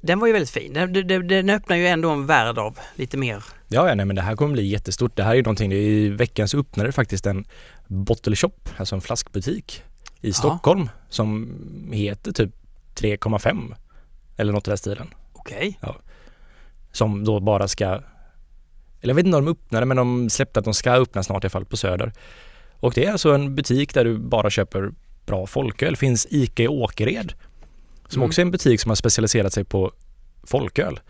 Den 0.02 0.18
var 0.18 0.26
ju 0.26 0.32
väldigt 0.32 0.50
fin. 0.50 0.72
Den, 0.72 0.92
den, 0.92 1.28
den 1.28 1.50
öppnar 1.50 1.76
ju 1.76 1.86
ändå 1.86 2.10
en 2.10 2.26
värld 2.26 2.58
av 2.58 2.78
lite 2.94 3.16
mer. 3.16 3.44
Ja, 3.68 3.88
ja 3.88 3.94
nej, 3.94 4.06
men 4.06 4.16
det 4.16 4.22
här 4.22 4.36
kommer 4.36 4.52
bli 4.52 4.66
jättestort. 4.66 5.16
Det 5.16 5.22
här 5.22 5.30
är 5.30 5.34
ju 5.34 5.42
någonting, 5.42 5.72
i 5.72 6.08
veckan 6.08 6.48
så 6.48 6.58
öppnade 6.58 6.92
faktiskt 6.92 7.26
en 7.26 7.44
bottle 7.86 8.36
shop, 8.36 8.54
alltså 8.76 8.94
en 8.94 9.00
flaskbutik 9.00 9.82
i 10.20 10.32
Stockholm 10.32 10.82
ja. 10.82 11.00
som 11.08 11.48
heter 11.92 12.32
typ 12.32 12.50
3,5 12.94 13.74
eller 14.36 14.52
något 14.52 14.68
i 14.68 14.70
den 14.70 14.78
stilen. 14.78 15.08
Okej. 15.32 15.56
Okay. 15.56 15.74
Ja. 15.80 15.96
Som 16.92 17.24
då 17.24 17.40
bara 17.40 17.68
ska 17.68 18.00
eller 19.02 19.10
jag 19.10 19.14
vet 19.14 19.26
inte 19.26 19.38
om 19.38 19.44
de 19.44 19.50
öppnade 19.50 19.86
men 19.86 19.96
de 19.96 20.30
släppte 20.30 20.58
att 20.58 20.64
de 20.64 20.74
ska 20.74 20.92
öppna 20.92 21.22
snart 21.22 21.44
i 21.44 21.46
alla 21.46 21.50
fall 21.50 21.64
på 21.64 21.76
Söder. 21.76 22.12
Och 22.72 22.92
det 22.94 23.04
är 23.04 23.12
alltså 23.12 23.32
en 23.32 23.54
butik 23.54 23.94
där 23.94 24.04
du 24.04 24.18
bara 24.18 24.50
köper 24.50 24.90
bra 25.26 25.46
folköl. 25.46 25.96
Finns 25.96 26.26
ICA 26.30 26.62
i 26.62 26.68
Åkered 26.68 27.32
som 28.12 28.20
mm. 28.20 28.28
också 28.28 28.40
är 28.40 28.44
en 28.44 28.50
butik 28.50 28.80
som 28.80 28.90
har 28.90 28.96
specialiserat 28.96 29.52
sig 29.52 29.64
på 29.64 29.92
folköl. 30.44 31.00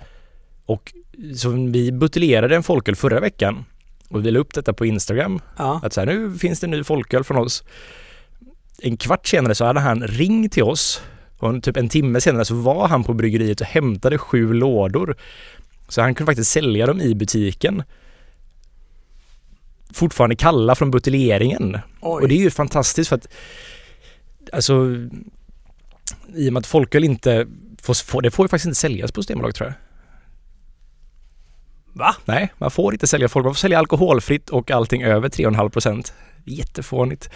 Och 0.66 0.92
så 1.36 1.50
vi 1.50 1.92
buteljerade 1.92 2.56
en 2.56 2.62
folköl 2.62 2.96
förra 2.96 3.20
veckan 3.20 3.64
och 4.08 4.26
vi 4.26 4.30
la 4.30 4.38
upp 4.38 4.54
detta 4.54 4.72
på 4.72 4.86
Instagram. 4.86 5.40
Ja. 5.58 5.80
Att 5.82 5.92
så 5.92 6.00
här, 6.00 6.06
nu 6.06 6.38
finns 6.38 6.60
det 6.60 6.66
en 6.66 6.70
ny 6.70 6.84
folköl 6.84 7.24
från 7.24 7.36
oss. 7.36 7.64
En 8.78 8.96
kvart 8.96 9.26
senare 9.26 9.54
så 9.54 9.64
hade 9.64 9.80
han 9.80 10.06
ringt 10.06 10.52
till 10.52 10.62
oss 10.62 11.02
och 11.38 11.62
typ 11.62 11.76
en 11.76 11.88
timme 11.88 12.20
senare 12.20 12.44
så 12.44 12.54
var 12.54 12.88
han 12.88 13.04
på 13.04 13.14
bryggeriet 13.14 13.60
och 13.60 13.66
hämtade 13.66 14.18
sju 14.18 14.52
lådor 14.52 15.16
så 15.88 16.00
han 16.00 16.14
kunde 16.14 16.30
faktiskt 16.30 16.50
sälja 16.50 16.86
dem 16.86 17.00
i 17.00 17.14
butiken. 17.14 17.82
Fortfarande 19.92 20.36
kalla 20.36 20.74
från 20.74 20.90
buteljeringen. 20.90 21.78
Och 22.00 22.28
det 22.28 22.34
är 22.34 22.38
ju 22.38 22.50
fantastiskt 22.50 23.08
för 23.08 23.16
att 23.16 23.28
alltså 24.52 24.86
i 26.36 26.48
och 26.48 26.52
med 26.52 26.60
att 26.60 26.66
folköl 26.66 27.04
inte 27.04 27.46
får, 27.82 28.22
det 28.22 28.30
får 28.30 28.44
ju 28.44 28.48
faktiskt 28.48 28.66
inte 28.66 28.80
säljas 28.80 29.12
på 29.12 29.22
Systembolaget 29.22 29.56
tror 29.56 29.68
jag. 29.68 29.74
Va? 31.92 32.16
Nej, 32.24 32.52
man 32.58 32.70
får 32.70 32.92
inte 32.92 33.06
sälja 33.06 33.28
folköl. 33.28 33.46
Man 33.46 33.54
får 33.54 33.58
sälja 33.58 33.78
alkoholfritt 33.78 34.50
och 34.50 34.70
allting 34.70 35.02
över 35.02 35.28
3,5 35.28 35.68
procent. 35.68 36.14
Jättefånigt. 36.44 37.30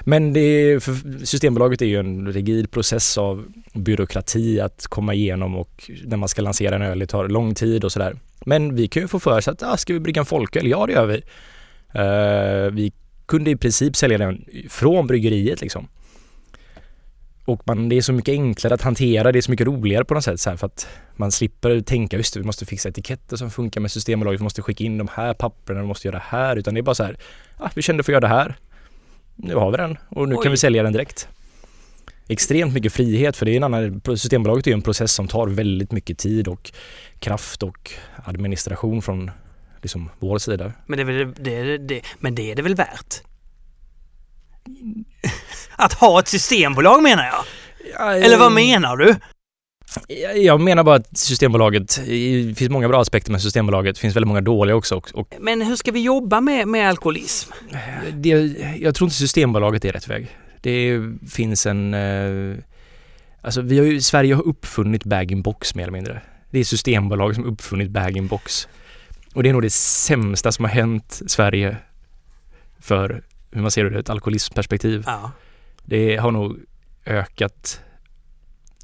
Men 0.00 0.32
det 0.32 0.80
Systembolaget 1.24 1.82
är 1.82 1.86
ju 1.86 2.00
en 2.00 2.32
rigid 2.32 2.70
process 2.70 3.18
av 3.18 3.44
byråkrati 3.72 4.60
att 4.60 4.86
komma 4.86 5.14
igenom 5.14 5.56
och 5.56 5.90
när 6.04 6.16
man 6.16 6.28
ska 6.28 6.42
lansera 6.42 6.74
en 6.74 6.82
öl, 6.82 6.98
det 6.98 7.06
tar 7.06 7.28
lång 7.28 7.54
tid 7.54 7.84
och 7.84 7.92
sådär. 7.92 8.16
Men 8.46 8.74
vi 8.74 8.88
kan 8.88 9.02
ju 9.02 9.08
få 9.08 9.20
för 9.20 9.38
oss 9.38 9.48
att, 9.48 9.62
ah, 9.62 9.76
ska 9.76 9.92
vi 9.92 10.00
brygga 10.00 10.20
en 10.20 10.26
folköl? 10.26 10.66
Ja, 10.66 10.86
det 10.86 10.92
gör 10.92 11.06
vi. 11.06 11.22
Uh, 11.98 12.70
vi 12.72 12.92
kunde 13.26 13.50
i 13.50 13.56
princip 13.56 13.96
sälja 13.96 14.18
den 14.18 14.44
från 14.68 15.06
bryggeriet 15.06 15.60
liksom. 15.60 15.88
Och 17.46 17.62
man, 17.64 17.88
det 17.88 17.96
är 17.96 18.02
så 18.02 18.12
mycket 18.12 18.32
enklare 18.32 18.74
att 18.74 18.82
hantera, 18.82 19.32
det 19.32 19.38
är 19.38 19.40
så 19.40 19.50
mycket 19.50 19.66
roligare 19.66 20.04
på 20.04 20.14
något 20.14 20.24
sätt 20.24 20.40
så 20.40 20.50
här, 20.50 20.56
för 20.56 20.66
att 20.66 20.88
man 21.16 21.32
slipper 21.32 21.80
tänka 21.80 22.16
just 22.16 22.34
det, 22.34 22.40
vi 22.40 22.46
måste 22.46 22.66
fixa 22.66 22.88
etiketter 22.88 23.36
som 23.36 23.50
funkar 23.50 23.80
med 23.80 23.90
Systembolaget, 23.90 24.40
vi 24.40 24.44
måste 24.44 24.62
skicka 24.62 24.84
in 24.84 24.98
de 24.98 25.08
här 25.12 25.34
papperna, 25.34 25.80
vi 25.80 25.86
måste 25.86 26.08
göra 26.08 26.16
det 26.16 26.24
här, 26.26 26.56
utan 26.56 26.74
det 26.74 26.80
är 26.80 26.82
bara 26.82 26.94
så 26.94 27.04
här, 27.04 27.16
ah, 27.56 27.70
vi 27.74 27.82
kände 27.82 28.02
för 28.02 28.12
att 28.12 28.14
göra 28.14 28.20
det 28.20 28.40
här. 28.40 28.56
Nu 29.36 29.54
har 29.54 29.70
vi 29.70 29.76
den 29.76 29.98
och 30.08 30.28
nu 30.28 30.34
Oj. 30.34 30.42
kan 30.42 30.52
vi 30.52 30.58
sälja 30.58 30.82
den 30.82 30.92
direkt. 30.92 31.28
Extremt 32.28 32.74
mycket 32.74 32.92
frihet 32.92 33.36
för 33.36 33.46
det 33.46 33.52
är 33.52 33.56
en 33.56 33.64
annan, 33.64 34.00
Systembolaget 34.04 34.66
är 34.66 34.70
ju 34.70 34.74
en 34.74 34.82
process 34.82 35.12
som 35.12 35.28
tar 35.28 35.46
väldigt 35.46 35.92
mycket 35.92 36.18
tid 36.18 36.48
och 36.48 36.72
kraft 37.18 37.62
och 37.62 37.92
administration 38.24 39.02
från 39.02 39.30
liksom 39.82 40.10
vår 40.18 40.38
sida. 40.38 40.72
Men 40.86 40.96
det 40.96 41.02
är 41.02 41.04
väl, 41.04 41.34
det, 41.38 41.78
det, 41.78 42.02
men 42.18 42.34
det 42.34 42.50
är 42.50 42.56
det 42.56 42.62
väl 42.62 42.74
värt? 42.74 43.22
Att 45.76 45.92
ha 45.92 46.18
ett 46.18 46.28
systembolag 46.28 47.02
menar 47.02 47.24
jag. 47.24 47.44
Ja, 47.98 48.14
Eller 48.14 48.36
vad 48.36 48.52
menar 48.52 48.96
du? 48.96 49.14
Jag 50.34 50.60
menar 50.60 50.84
bara 50.84 50.96
att 50.96 51.18
Systembolaget, 51.18 52.00
det 52.06 52.54
finns 52.58 52.70
många 52.70 52.88
bra 52.88 53.00
aspekter 53.00 53.32
med 53.32 53.42
Systembolaget, 53.42 53.94
det 53.94 54.00
finns 54.00 54.16
väldigt 54.16 54.28
många 54.28 54.40
dåliga 54.40 54.76
också. 54.76 55.02
Och, 55.14 55.34
Men 55.40 55.62
hur 55.62 55.76
ska 55.76 55.92
vi 55.92 56.00
jobba 56.00 56.40
med, 56.40 56.68
med 56.68 56.88
alkoholism? 56.88 57.50
Det, 58.12 58.28
jag 58.80 58.94
tror 58.94 59.06
inte 59.06 59.16
Systembolaget 59.16 59.84
är 59.84 59.92
rätt 59.92 60.08
väg. 60.08 60.36
Det 60.60 61.00
finns 61.30 61.66
en... 61.66 61.94
Eh, 61.94 62.56
alltså 63.40 63.60
vi 63.60 63.78
har 63.78 63.86
ju, 63.86 64.00
Sverige 64.00 64.34
har 64.34 64.42
uppfunnit 64.42 65.04
bag-in-box 65.04 65.74
mer 65.74 65.82
eller 65.82 65.92
mindre. 65.92 66.20
Det 66.50 66.58
är 66.58 66.64
Systembolag 66.64 67.34
som 67.34 67.44
uppfunnit 67.44 67.90
bag-in-box. 67.90 68.68
Och 69.34 69.42
det 69.42 69.48
är 69.48 69.52
nog 69.52 69.62
det 69.62 69.72
sämsta 69.72 70.52
som 70.52 70.64
har 70.64 70.72
hänt 70.72 71.20
Sverige 71.26 71.76
för 72.80 73.22
hur 73.50 73.62
man 73.62 73.70
ser 73.70 73.84
det 73.84 73.90
ur 73.90 73.96
ett 73.96 74.10
alkoholismperspektiv. 74.10 75.02
Ja. 75.06 75.30
Det 75.84 76.16
har 76.16 76.30
nog 76.30 76.58
ökat 77.06 77.80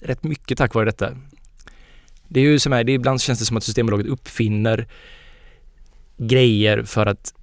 rätt 0.00 0.24
mycket 0.24 0.58
tack 0.58 0.74
vare 0.74 0.84
detta. 0.84 1.16
Det 2.28 2.40
är 2.40 2.44
ju 2.44 2.58
som 2.58 2.72
är, 2.72 2.84
det 2.84 2.92
ibland 2.92 3.20
känns 3.20 3.38
det 3.38 3.44
som 3.44 3.56
att 3.56 3.64
Systembolaget 3.64 4.06
uppfinner 4.06 4.88
grejer 6.16 6.82
för 6.82 7.06
att 7.06 7.34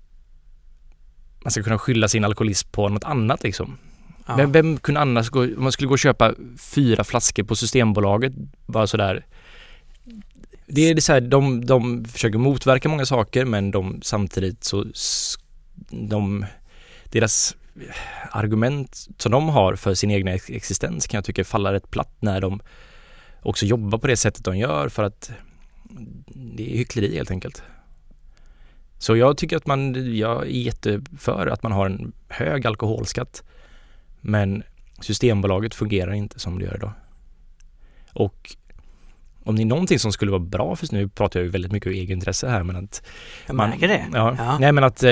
man 1.44 1.52
ska 1.52 1.64
kunna 1.64 1.78
skylla 1.78 2.08
sin 2.08 2.26
alkoholism 2.26 2.70
på 2.72 2.90
något 2.90 3.04
annat 3.04 3.44
liksom. 3.44 3.78
Ja. 4.26 4.38
Men 4.38 4.52
vem 4.52 4.78
kunde 4.78 5.00
annars 5.00 5.30
gå, 5.30 5.44
om 5.44 5.64
man 5.64 5.72
skulle 5.72 5.88
gå 5.88 5.94
och 5.94 6.00
köpa 6.00 6.34
fyra 6.58 7.04
flaskor 7.04 7.44
på 7.44 7.56
Systembolaget 7.56 8.34
bara 8.66 8.88
sådär. 8.88 9.26
Det 10.68 10.82
är 10.82 10.96
det 10.96 11.02
så 11.02 11.14
här, 11.14 11.22
de, 11.22 11.66
de 11.66 12.06
försöker 12.06 12.38
motverka 12.38 12.90
många 12.90 13.06
saker 13.06 13.46
men 13.46 13.72
de 13.72 14.00
samtidigt 14.02 14.64
så 14.64 14.86
de, 15.90 16.46
deras 17.10 17.58
eh, 17.76 17.96
argument 18.32 19.08
som 19.18 19.32
de 19.32 19.50
har 19.50 19.76
för 19.76 19.94
sin 19.94 20.12
egna 20.12 20.32
existens 20.32 21.08
kan 21.08 21.18
jag 21.18 21.26
tycka 21.26 21.44
faller 21.44 21.74
rätt 21.74 21.92
platt 21.92 22.16
när 22.20 22.42
de 22.42 22.62
också 23.42 23.66
jobbar 23.66 23.98
på 23.98 24.08
det 24.08 24.18
sättet 24.18 24.46
de 24.46 24.58
gör 24.58 24.90
för 24.90 25.04
att 25.04 25.32
det 26.34 26.74
är 26.74 26.78
hyckleri 26.78 27.16
helt 27.16 27.32
enkelt. 27.32 27.64
Så 28.98 29.16
jag 29.16 29.38
tycker 29.38 29.58
att 29.58 29.68
man, 29.68 30.16
jag 30.18 30.44
är 30.44 30.50
jätteför 30.50 31.48
att 31.48 31.64
man 31.64 31.72
har 31.72 31.86
en 31.86 32.12
hög 32.28 32.68
alkoholskatt. 32.68 33.44
Men 34.22 34.64
Systembolaget 35.02 35.76
fungerar 35.76 36.14
inte 36.14 36.40
som 36.40 36.60
det 36.60 36.66
gör 36.66 36.76
idag. 36.76 36.92
Och 38.14 38.56
om 39.50 39.56
det 39.56 39.62
är 39.62 39.66
någonting 39.66 40.00
som 40.00 40.12
skulle 40.12 40.32
vara 40.32 40.40
bra 40.40 40.76
för 40.76 40.88
nu 40.92 41.10
pratar 41.10 41.40
jag 41.40 41.46
ju 41.46 41.52
väldigt 41.52 41.72
mycket 41.72 41.88
ur 41.88 41.96
egenintresse 41.96 42.48
här 42.50 42.64
men 42.64 42.76
att 42.76 43.04
Jag 43.48 43.56
märker 43.56 43.88
det. 43.88 44.06
Ja, 44.14 44.36
ja. 44.38 44.58
Nej 44.60 44.72
men 44.72 44.84
att 44.84 45.04
eh, 45.04 45.10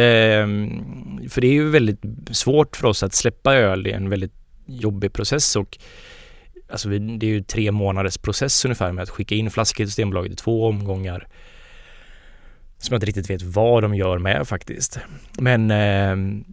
för 1.29 1.41
det 1.41 1.47
är 1.47 1.53
ju 1.53 1.69
väldigt 1.69 2.01
svårt 2.31 2.75
för 2.75 2.87
oss 2.87 3.03
att 3.03 3.13
släppa 3.13 3.55
öl, 3.55 3.83
det 3.83 3.91
är 3.91 3.95
en 3.95 4.09
väldigt 4.09 4.33
jobbig 4.65 5.13
process 5.13 5.55
och 5.55 5.77
alltså 6.69 6.89
det 6.89 7.25
är 7.25 7.29
ju 7.29 7.43
tre 7.43 7.71
månaders 7.71 8.17
process 8.17 8.65
ungefär 8.65 8.91
med 8.91 9.03
att 9.03 9.09
skicka 9.09 9.35
in 9.35 9.51
flaskor 9.51 9.75
till 9.75 9.87
Systembolaget 9.87 10.31
i 10.31 10.35
två 10.35 10.67
omgångar 10.67 11.27
som 12.77 12.93
jag 12.93 12.97
inte 12.97 13.05
riktigt 13.05 13.29
vet 13.29 13.41
vad 13.41 13.83
de 13.83 13.95
gör 13.95 14.17
med 14.17 14.47
faktiskt. 14.47 14.99
Men 15.39 15.71
eh, 15.71 16.43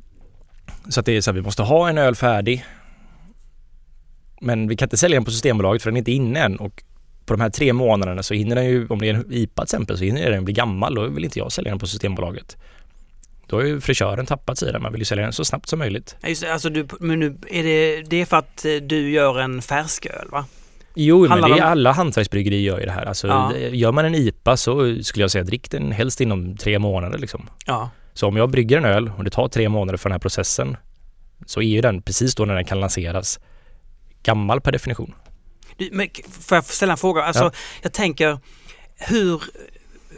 så 0.88 1.00
att 1.00 1.06
det 1.06 1.16
är 1.16 1.20
så 1.20 1.30
att 1.30 1.36
vi 1.36 1.42
måste 1.42 1.62
ha 1.62 1.88
en 1.88 1.98
öl 1.98 2.14
färdig. 2.14 2.64
Men 4.40 4.68
vi 4.68 4.76
kan 4.76 4.86
inte 4.86 4.96
sälja 4.96 5.16
den 5.16 5.24
på 5.24 5.30
Systembolaget 5.30 5.82
för 5.82 5.90
den 5.90 5.96
är 5.96 5.98
inte 5.98 6.12
inne 6.12 6.40
än 6.40 6.56
och 6.56 6.82
på 7.26 7.34
de 7.34 7.40
här 7.40 7.50
tre 7.50 7.72
månaderna 7.72 8.22
så 8.22 8.34
hinner 8.34 8.56
den 8.56 8.64
ju, 8.64 8.86
om 8.86 8.98
det 8.98 9.08
är 9.08 9.14
en 9.14 9.32
IPA 9.32 9.62
till 9.62 9.76
exempel, 9.76 9.98
så 9.98 10.04
hinner 10.04 10.30
den 10.30 10.44
bli 10.44 10.54
gammal. 10.54 10.94
Då 10.94 11.06
vill 11.06 11.24
inte 11.24 11.38
jag 11.38 11.52
sälja 11.52 11.70
den 11.70 11.78
på 11.78 11.86
Systembolaget. 11.86 12.56
Då 13.46 13.56
har 13.56 13.62
ju 13.62 13.80
fräschören 13.80 14.26
tappat 14.26 14.58
sig 14.58 14.72
där. 14.72 14.78
Man 14.78 14.92
vill 14.92 15.00
ju 15.00 15.04
sälja 15.04 15.24
den 15.24 15.32
så 15.32 15.44
snabbt 15.44 15.68
som 15.68 15.78
möjligt. 15.78 16.16
Just, 16.26 16.44
alltså 16.44 16.70
du, 16.70 16.86
men 17.00 17.20
nu 17.20 17.36
är 17.50 17.62
det, 17.62 18.02
det 18.02 18.20
är 18.20 18.26
för 18.26 18.36
att 18.36 18.64
eh, 18.64 18.72
du 18.72 19.10
gör 19.10 19.40
en 19.40 19.62
färsköl 19.62 20.28
va? 20.30 20.44
Jo, 20.94 21.26
Handlar 21.26 21.48
men 21.48 21.58
det 21.58 21.62
är 21.62 21.66
alla 21.66 21.92
hantverksbryggerier 21.92 22.60
gör 22.60 22.80
ju 22.80 22.86
det 22.86 22.92
här. 22.92 23.04
Alltså, 23.04 23.26
ja. 23.26 23.56
Gör 23.56 23.92
man 23.92 24.04
en 24.04 24.14
IPA 24.14 24.56
så 24.56 25.02
skulle 25.02 25.22
jag 25.22 25.30
säga 25.30 25.44
drick 25.44 25.70
den 25.70 25.92
helst 25.92 26.20
inom 26.20 26.56
tre 26.56 26.78
månader 26.78 27.18
liksom. 27.18 27.48
Ja. 27.66 27.90
Så 28.14 28.28
om 28.28 28.36
jag 28.36 28.50
brygger 28.50 28.78
en 28.78 28.84
öl 28.84 29.12
och 29.16 29.24
det 29.24 29.30
tar 29.30 29.48
tre 29.48 29.68
månader 29.68 29.96
för 29.96 30.08
den 30.08 30.14
här 30.14 30.20
processen 30.20 30.76
så 31.46 31.60
är 31.60 31.66
ju 31.66 31.80
den 31.80 32.02
precis 32.02 32.34
då 32.34 32.44
när 32.44 32.54
den 32.54 32.64
kan 32.64 32.80
lanseras 32.80 33.40
gammal 34.22 34.60
per 34.60 34.72
definition. 34.72 35.14
Du, 35.76 35.88
men 35.92 36.08
får 36.40 36.56
jag 36.56 36.64
ställa 36.64 36.92
en 36.92 36.98
fråga? 36.98 37.22
Alltså, 37.22 37.44
ja. 37.44 37.50
jag 37.82 37.92
tänker 37.92 38.38
hur 38.96 39.42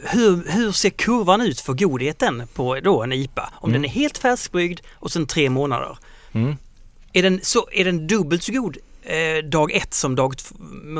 hur, 0.03 0.51
hur 0.51 0.71
ser 0.71 0.89
kurvan 0.89 1.41
ut 1.41 1.59
för 1.59 1.73
godheten 1.73 2.43
på 2.53 2.79
då 2.79 3.03
en 3.03 3.13
IPA? 3.13 3.53
Om 3.55 3.69
mm. 3.69 3.81
den 3.81 3.91
är 3.91 3.93
helt 3.93 4.17
färskbryggd 4.17 4.79
och 4.93 5.11
sen 5.11 5.27
tre 5.27 5.49
månader. 5.49 5.97
Mm. 6.31 6.55
Är, 7.13 7.23
den 7.23 7.39
så, 7.43 7.67
är 7.71 7.85
den 7.85 8.07
dubbelt 8.07 8.43
så 8.43 8.51
god 8.51 8.77
eh, 9.03 9.45
dag 9.45 9.71
ett 9.71 9.93
som 9.93 10.15
dag 10.15 10.33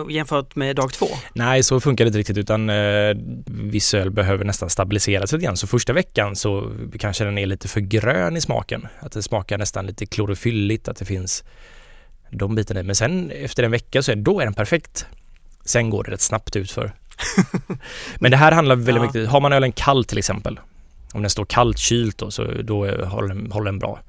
jämfört 0.10 0.56
med 0.56 0.76
dag 0.76 0.94
två? 0.94 1.08
Nej, 1.34 1.64
så 1.64 1.80
funkar 1.80 2.06
det 2.06 2.08
inte 2.08 2.20
riktigt 2.20 2.38
utan 2.38 2.70
eh, 2.70 3.18
viss 3.46 3.94
öl 3.94 4.12
behöver 4.12 4.46
nästan 4.46 4.70
stabiliseras 4.70 5.32
lite 5.32 5.46
grann. 5.46 5.58
Så 5.58 5.68
första 5.68 5.94
veckan 5.94 6.36
så 6.36 6.72
kanske 7.00 7.24
den 7.24 7.38
är 7.38 7.46
lite 7.46 7.68
för 7.68 7.80
grön 7.80 8.38
i 8.38 8.42
smaken. 8.42 8.88
Att 9.00 9.12
det 9.12 9.24
smakar 9.24 9.58
nästan 9.58 9.86
lite 9.86 10.06
klorofylligt, 10.06 10.88
att 10.88 10.98
det 10.98 11.06
finns 11.06 11.44
de 12.30 12.56
bitarna 12.56 12.84
Men 12.84 12.96
sen 12.96 13.32
efter 13.32 13.64
en 13.64 13.72
vecka 13.72 14.02
så 14.02 14.12
är, 14.12 14.16
då 14.16 14.40
är 14.40 14.46
den 14.46 14.54
perfekt. 14.54 15.06
Sen 15.66 15.90
går 15.90 16.04
det 16.04 16.12
rätt 16.12 16.22
snabbt 16.22 16.56
ut 16.56 16.72
för. 16.72 16.92
Men 18.20 18.32
det 18.32 18.38
här 18.38 18.52
handlar 18.52 18.76
väldigt 18.76 18.96
ja. 18.96 19.02
mycket, 19.02 19.30
har 19.30 19.40
man 19.40 19.54
ölen 19.54 19.72
kall 19.72 20.06
till 20.06 20.18
exempel, 20.18 20.60
om 21.14 21.22
den 21.22 21.30
står 21.30 21.46
kallt 21.46 21.78
kylt 21.78 22.18
då, 22.18 22.32
så 22.32 22.44
då 22.64 23.06
håller 23.06 23.28
den, 23.28 23.52
håller 23.52 23.66
den 23.66 23.80
bra. 23.80 24.00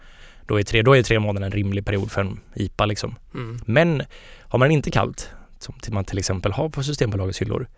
Då 0.46 0.58
är, 0.58 0.62
tre, 0.62 0.82
då 0.82 0.96
är 0.96 1.02
tre 1.02 1.18
månader 1.18 1.46
en 1.46 1.52
rimlig 1.52 1.84
period 1.84 2.10
för 2.10 2.20
en 2.20 2.40
IPA 2.54 2.86
liksom. 2.86 3.14
Mm. 3.34 3.60
Men 3.66 4.02
har 4.40 4.58
man 4.58 4.70
inte 4.70 4.90
kallt, 4.90 5.30
som 5.58 5.74
man 5.88 6.04
till 6.04 6.18
exempel 6.18 6.52
har 6.52 6.68
på 6.68 6.82
Systembolagets 6.82 7.40
hyllor, 7.40 7.68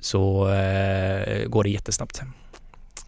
så 0.00 0.48
eh, 0.48 1.46
går 1.46 1.64
det 1.64 1.70
jättesnabbt. 1.70 2.22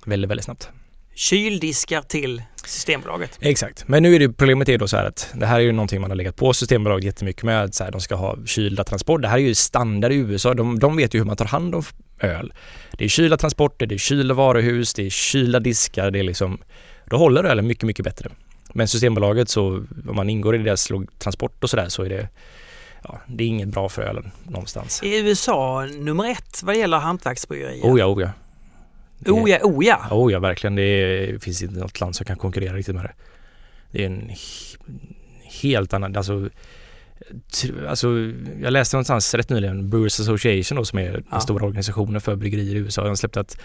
Väldigt, 0.05 0.31
väldigt 0.31 0.45
snabbt. 0.45 0.71
Kyldiskar 1.19 2.03
till 2.03 2.43
Systembolaget. 2.65 3.39
Exakt, 3.41 3.89
men 3.89 4.03
nu 4.03 4.15
är 4.15 4.19
det 4.19 4.33
problemet 4.33 4.69
är 4.69 4.79
då 4.79 4.89
så 4.89 4.97
här 4.97 5.05
att 5.05 5.31
det 5.35 5.47
här 5.47 5.57
är 5.57 5.61
ju 5.61 5.73
någonting 5.73 6.01
man 6.01 6.11
har 6.11 6.17
legat 6.17 6.37
på 6.37 6.53
Systembolaget 6.53 7.05
jättemycket 7.05 7.43
med 7.43 7.75
så 7.75 7.85
här, 7.85 7.91
de 7.91 8.01
ska 8.01 8.15
ha 8.15 8.37
kylda 8.47 8.85
transporter. 8.85 9.23
Det 9.23 9.29
här 9.29 9.37
är 9.37 9.43
ju 9.43 9.55
standard 9.55 10.13
i 10.13 10.15
USA. 10.15 10.55
De, 10.55 10.79
de 10.79 10.97
vet 10.97 11.15
ju 11.15 11.19
hur 11.19 11.27
man 11.27 11.37
tar 11.37 11.45
hand 11.45 11.75
om 11.75 11.83
öl. 12.21 12.53
Det 12.93 13.05
är 13.05 13.09
kylda 13.09 13.37
transporter, 13.37 13.87
det 13.87 13.95
är 13.95 13.99
kylda 13.99 14.35
varuhus, 14.35 14.95
det 14.95 15.07
är 15.07 15.11
kylda 15.11 15.61
diskar, 15.61 16.11
det 16.11 16.19
är 16.19 16.23
liksom 16.23 16.59
då 17.05 17.17
håller 17.17 17.45
ölen 17.45 17.67
mycket, 17.67 17.85
mycket 17.85 18.05
bättre. 18.05 18.31
Men 18.73 18.89
Systembolaget 18.89 19.49
så 19.49 19.85
om 20.09 20.17
man 20.17 20.31
ingår 20.31 20.55
i 20.55 20.59
deras 20.59 20.89
transport 21.19 21.65
och 21.65 21.71
sådär 21.71 21.89
så 21.89 22.03
är 22.03 22.09
det 22.09 22.29
ja, 23.05 23.21
det 23.27 23.45
är 23.45 23.49
inget 23.49 23.69
bra 23.69 23.89
för 23.89 24.03
ölen 24.03 24.31
någonstans. 24.43 25.03
Är 25.03 25.25
USA 25.25 25.87
nummer 25.87 26.31
ett 26.31 26.63
vad 26.63 26.77
gäller 26.77 26.99
hantverksbryggerier? 26.99 27.85
Oh 27.85 27.99
ja, 27.99 28.07
oh 28.07 28.23
ja. 28.23 28.31
Det, 29.19 29.31
oh 29.31 29.51
ja, 29.51 29.59
oh 29.63 29.85
ja. 29.85 30.09
Oh 30.11 30.33
ja, 30.33 30.39
verkligen. 30.39 30.75
Det 30.75 30.83
är, 30.83 31.39
finns 31.39 31.63
inte 31.63 31.79
något 31.79 32.01
land 32.01 32.17
som 32.17 32.27
kan 32.27 32.37
konkurrera 32.37 32.75
riktigt 32.75 32.95
med 32.95 33.05
det. 33.05 33.13
Det 33.91 34.03
är 34.03 34.07
en 34.07 34.31
helt 35.63 35.93
annan, 35.93 36.17
alltså 36.17 36.51
Alltså, 37.89 38.09
jag 38.63 38.73
läste 38.73 38.97
någonstans 38.97 39.35
rätt 39.35 39.49
nyligen, 39.49 39.91
Brewers 39.91 40.21
Association 40.21 40.77
då, 40.77 40.85
som 40.85 40.99
är 40.99 41.13
den 41.13 41.25
ja. 41.31 41.41
stora 41.41 41.67
organisationen 41.67 42.21
för 42.21 42.37
bryggerier 42.37 42.75
i 42.75 42.79
USA. 42.79 43.05
De 43.05 43.17
släppte 43.17 43.41
att 43.41 43.59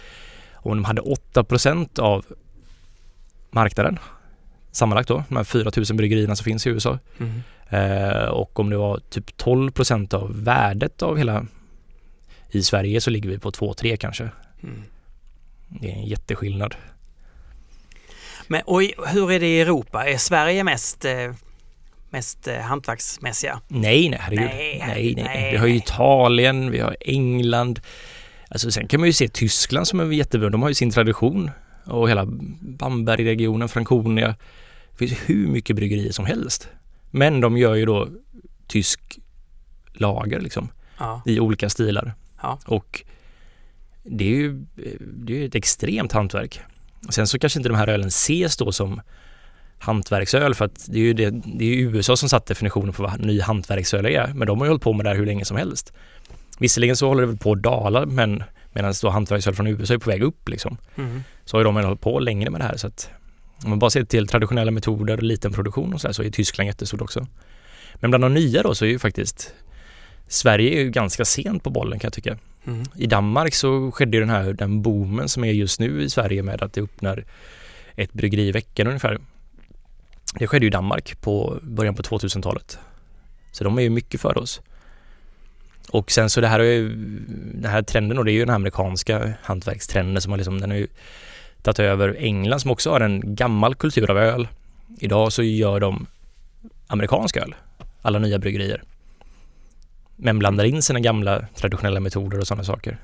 om 0.53 0.77
de 0.77 0.85
hade 0.85 1.01
8% 1.01 1.99
av 1.99 2.25
marknaden 3.51 3.99
sammanlagt 4.71 5.07
då, 5.07 5.23
de 5.29 5.35
här 5.35 5.43
4000 5.43 5.97
bryggerierna 5.97 6.35
som 6.35 6.43
finns 6.43 6.67
i 6.67 6.69
USA. 6.69 6.99
Mm. 7.17 7.41
Eh, 7.69 8.25
och 8.25 8.59
om 8.59 8.69
det 8.69 8.77
var 8.77 8.99
typ 9.09 9.37
12% 9.37 10.13
av 10.13 10.43
värdet 10.43 11.01
av 11.01 11.17
hela 11.17 11.45
i 12.49 12.63
Sverige 12.63 13.01
så 13.01 13.09
ligger 13.09 13.29
vi 13.29 13.39
på 13.39 13.51
2-3 13.51 13.95
kanske. 13.95 14.29
Mm. 14.63 14.83
Det 15.81 15.91
är 15.91 15.95
en 15.95 16.05
jätteskillnad. 16.05 16.75
Men 18.47 18.61
och 18.61 18.81
hur 19.07 19.31
är 19.31 19.39
det 19.39 19.47
i 19.47 19.61
Europa? 19.61 20.05
Är 20.05 20.17
Sverige 20.17 20.63
mest 20.63 21.05
eh, 21.05 21.31
mest 22.13 22.47
eh, 22.47 22.57
hantverksmässiga? 22.57 23.61
Nej, 23.67 24.09
nej, 24.09 24.19
herregud. 24.21 24.45
Nej, 24.45 24.83
nej, 24.87 25.13
nej, 25.15 25.23
nej. 25.23 25.51
Vi 25.51 25.57
har 25.57 25.67
ju 25.67 25.75
Italien, 25.75 26.71
vi 26.71 26.79
har 26.79 26.97
England. 26.99 27.79
Alltså 28.47 28.71
sen 28.71 28.87
kan 28.87 28.99
man 28.99 29.07
ju 29.07 29.13
se 29.13 29.27
Tyskland 29.27 29.87
som 29.87 29.99
är 29.99 30.05
jättebra. 30.05 30.49
De 30.49 30.61
har 30.61 30.69
ju 30.69 30.75
sin 30.75 30.91
tradition 30.91 31.51
och 31.85 32.09
hela 32.09 32.25
Bambergregionen, 32.59 33.69
Franconia. 33.69 34.35
Det 34.91 34.97
finns 34.97 35.19
hur 35.25 35.47
mycket 35.47 35.75
bryggerier 35.75 36.11
som 36.11 36.25
helst. 36.25 36.67
Men 37.11 37.41
de 37.41 37.57
gör 37.57 37.75
ju 37.75 37.85
då 37.85 38.07
tysk 38.67 39.19
lager 39.93 40.39
liksom 40.39 40.69
ja. 40.97 41.21
i 41.25 41.39
olika 41.39 41.69
stilar. 41.69 42.13
Ja. 42.41 42.59
Och 42.65 43.03
det 44.03 44.23
är 44.23 44.29
ju 44.37 44.65
det 44.99 45.41
är 45.41 45.47
ett 45.47 45.55
extremt 45.55 46.11
hantverk. 46.11 46.61
Sen 47.09 47.27
så 47.27 47.39
kanske 47.39 47.59
inte 47.59 47.69
de 47.69 47.75
här 47.75 47.87
ölen 47.87 48.07
ses 48.07 48.57
då 48.57 48.71
som 48.71 49.01
hantverksöl 49.79 50.55
för 50.55 50.65
att 50.65 50.85
det 50.87 50.99
är 50.99 51.03
ju 51.03 51.13
det, 51.13 51.29
det 51.45 51.65
är 51.65 51.77
USA 51.77 52.17
som 52.17 52.29
satt 52.29 52.45
definitionen 52.45 52.93
på 52.93 53.03
vad 53.03 53.19
ny 53.19 53.41
hantverksöl 53.41 54.05
är. 54.05 54.33
Men 54.35 54.47
de 54.47 54.59
har 54.59 54.65
ju 54.65 54.69
hållit 54.69 54.83
på 54.83 54.93
med 54.93 55.05
det 55.05 55.09
här 55.09 55.17
hur 55.17 55.25
länge 55.25 55.45
som 55.45 55.57
helst. 55.57 55.93
Visserligen 56.59 56.95
så 56.95 57.07
håller 57.07 57.21
det 57.21 57.27
väl 57.27 57.37
på 57.37 57.51
att 57.51 57.63
dala 57.63 58.05
men 58.05 58.43
medan 58.73 58.93
då 59.01 59.09
hantverksöl 59.09 59.55
från 59.55 59.67
USA 59.67 59.93
är 59.93 59.97
på 59.97 60.09
väg 60.09 60.23
upp 60.23 60.49
liksom. 60.49 60.77
Mm. 60.95 61.23
Så 61.45 61.57
har 61.57 61.61
ju 61.61 61.63
de 61.63 61.75
hållit 61.75 62.01
på 62.01 62.19
längre 62.19 62.49
med 62.49 62.61
det 62.61 62.65
här 62.65 62.77
så 62.77 62.87
att 62.87 63.09
om 63.63 63.69
man 63.69 63.79
bara 63.79 63.89
ser 63.89 64.03
till 64.03 64.27
traditionella 64.27 64.71
metoder 64.71 65.17
och 65.17 65.23
liten 65.23 65.53
produktion 65.53 65.93
och 65.93 66.01
så 66.01 66.07
här, 66.07 66.13
så 66.13 66.23
är 66.23 66.29
Tyskland 66.29 66.67
jättestort 66.67 67.01
också. 67.01 67.27
Men 67.95 68.11
bland 68.11 68.23
de 68.23 68.33
nya 68.33 68.63
då 68.63 68.75
så 68.75 68.85
är 68.85 68.89
ju 68.89 68.99
faktiskt 68.99 69.53
Sverige 70.27 70.79
är 70.79 70.83
ju 70.83 70.89
ganska 70.89 71.25
sent 71.25 71.63
på 71.63 71.69
bollen 71.69 71.99
kan 71.99 72.07
jag 72.07 72.13
tycka. 72.13 72.37
Mm. 72.65 72.83
I 72.95 73.07
Danmark 73.07 73.53
så 73.53 73.91
skedde 73.91 74.19
den 74.19 74.29
här 74.29 74.53
den 74.53 74.81
boomen 74.81 75.29
som 75.29 75.43
är 75.43 75.51
just 75.51 75.79
nu 75.79 76.01
i 76.01 76.09
Sverige 76.09 76.43
med 76.43 76.61
att 76.61 76.73
det 76.73 76.81
öppnar 76.81 77.23
ett 77.95 78.13
bryggeri 78.13 78.47
i 78.47 78.51
veckan 78.51 78.87
ungefär. 78.87 79.17
Det 80.39 80.47
skedde 80.47 80.65
ju 80.65 80.67
i 80.67 80.71
Danmark 80.71 81.21
på 81.21 81.59
början 81.61 81.95
på 81.95 82.03
2000-talet. 82.03 82.79
Så 83.51 83.63
de 83.63 83.77
är 83.77 83.81
ju 83.81 83.89
mycket 83.89 84.21
före 84.21 84.39
oss. 84.39 84.61
Och 85.89 86.11
sen 86.11 86.29
så 86.29 86.41
det 86.41 86.47
här 86.47 86.59
är 86.59 86.63
ju, 86.63 86.89
den 87.53 87.71
här 87.71 87.81
trenden 87.81 88.17
och 88.17 88.25
det 88.25 88.31
är 88.31 88.33
ju 88.33 88.45
den 88.45 88.55
amerikanska 88.55 89.33
hantverkstrenden 89.41 90.21
som 90.21 90.31
har 90.31 90.37
liksom, 90.37 90.61
den 90.61 90.71
har 90.71 90.77
ju 90.77 90.87
tagit 91.61 91.79
över 91.79 92.15
England 92.19 92.59
som 92.59 92.71
också 92.71 92.89
har 92.89 92.99
en 92.99 93.35
gammal 93.35 93.75
kultur 93.75 94.11
av 94.11 94.17
öl. 94.17 94.47
Idag 94.99 95.33
så 95.33 95.43
gör 95.43 95.79
de 95.79 96.05
amerikansk 96.87 97.37
öl, 97.37 97.55
alla 98.01 98.19
nya 98.19 98.39
bryggerier. 98.39 98.83
Men 100.15 100.39
blandar 100.39 100.63
in 100.63 100.81
sina 100.81 100.99
gamla 100.99 101.47
traditionella 101.55 101.99
metoder 101.99 102.39
och 102.39 102.47
sådana 102.47 102.63
saker. 102.63 102.97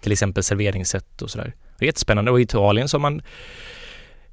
Till 0.00 0.12
exempel 0.12 0.42
serveringssätt 0.42 1.22
och 1.22 1.30
sådär. 1.30 1.54
Det 1.78 1.84
är 1.84 1.86
jättespännande 1.86 2.30
och 2.30 2.40
i 2.40 2.42
Italien 2.42 2.88
så 2.88 2.96
har 2.96 3.00
man 3.00 3.22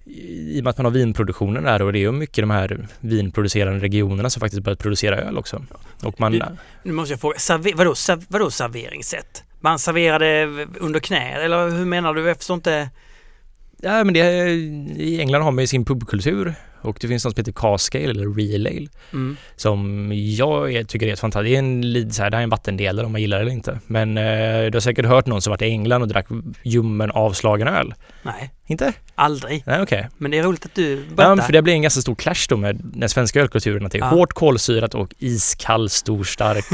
i 0.06 0.60
och 0.60 0.64
med 0.64 0.72
att 0.72 0.78
man 0.78 0.86
har 0.86 0.92
vinproduktionen 0.92 1.64
där 1.64 1.82
och 1.82 1.94
det 1.94 2.00
är 2.00 2.02
ju 2.02 2.12
mycket 2.12 2.42
de 2.42 2.50
här 2.50 2.88
vinproducerande 3.00 3.80
regionerna 3.80 4.30
som 4.30 4.40
faktiskt 4.40 4.64
börjat 4.64 4.80
producera 4.80 5.18
öl 5.18 5.38
också. 5.38 5.66
Och 6.04 6.20
man... 6.20 6.32
Nu, 6.32 6.46
nu 6.84 6.94
måste 6.94 7.14
jag 7.14 7.22
fråga, 7.22 7.40
server, 7.40 7.74
vadå, 7.76 7.96
serv, 7.96 8.26
vadå 8.28 8.52
serveringssätt? 8.52 9.44
Man 9.60 9.80
serverade 9.80 10.46
under 10.80 11.00
knä 11.00 11.32
eller 11.32 11.70
hur 11.70 11.86
menar 11.86 12.14
du? 12.14 12.28
Jag 12.28 12.38
förstår 12.38 12.56
inte. 12.56 12.90
Ja 13.82 14.04
men 14.04 14.14
det, 14.14 14.50
i 14.98 15.20
England 15.20 15.42
har 15.42 15.52
man 15.52 15.64
ju 15.64 15.68
sin 15.68 15.86
pubkultur 15.86 16.54
och 16.82 16.98
det 17.02 17.08
finns 17.08 17.26
något 17.26 17.36
som 17.36 17.42
heter 17.42 17.52
Cascale 17.52 18.10
eller 18.10 18.34
Real 18.34 18.68
Ale 18.68 18.88
mm. 19.14 19.38
som 19.56 20.12
jag 20.14 20.88
tycker 20.88 21.08
är 21.08 21.14
ett 21.14 21.20
fantastiskt, 21.20 21.52
det 21.52 21.56
är 21.56 21.60
en, 21.60 22.12
så 22.12 22.24
här, 22.24 22.30
det 22.30 22.38
här 22.38 22.42
är 22.42 22.44
en 22.44 22.50
vattendelare 22.50 23.06
om 23.06 23.12
man 23.12 23.22
gillar 23.22 23.38
det 23.38 23.42
eller 23.42 23.52
inte. 23.52 23.80
Men 23.88 24.18
eh, 24.18 24.24
du 24.72 24.76
har 24.76 24.80
säkert 24.80 25.06
hört 25.06 25.26
någon 25.26 25.42
som 25.42 25.52
varit 25.52 25.62
i 25.62 25.66
England 25.66 26.02
och 26.02 26.08
drack 26.08 26.28
ljummen 26.64 27.12
avslagen 27.12 27.68
öl. 27.68 27.94
Nej. 28.24 28.52
Inte? 28.72 28.94
Aldrig. 29.16 29.64
Nej, 29.66 29.82
okej. 29.82 30.00
Okay. 30.00 30.10
Men 30.18 30.32
det 30.32 30.38
är 30.38 30.44
roligt 30.44 30.66
att 30.66 30.76
du 30.76 30.96
berättar. 30.96 31.38
Ja, 31.38 31.44
för 31.44 31.54
det 31.54 31.62
blir 31.62 31.74
en 31.74 31.82
ganska 31.82 32.02
stor 32.02 32.16
clash 32.16 32.46
då 32.50 32.58
med 32.58 32.82
den 32.84 33.10
svenska 33.10 33.42
ölkulturen 33.42 33.86
att 33.86 33.92
det 33.92 33.98
är 33.98 34.00
ja. 34.00 34.08
hårt 34.08 34.34
kolsyrat 34.34 34.96
och 34.96 35.14
iskall, 35.20 35.90
stor, 35.90 36.24
stark. 36.24 36.66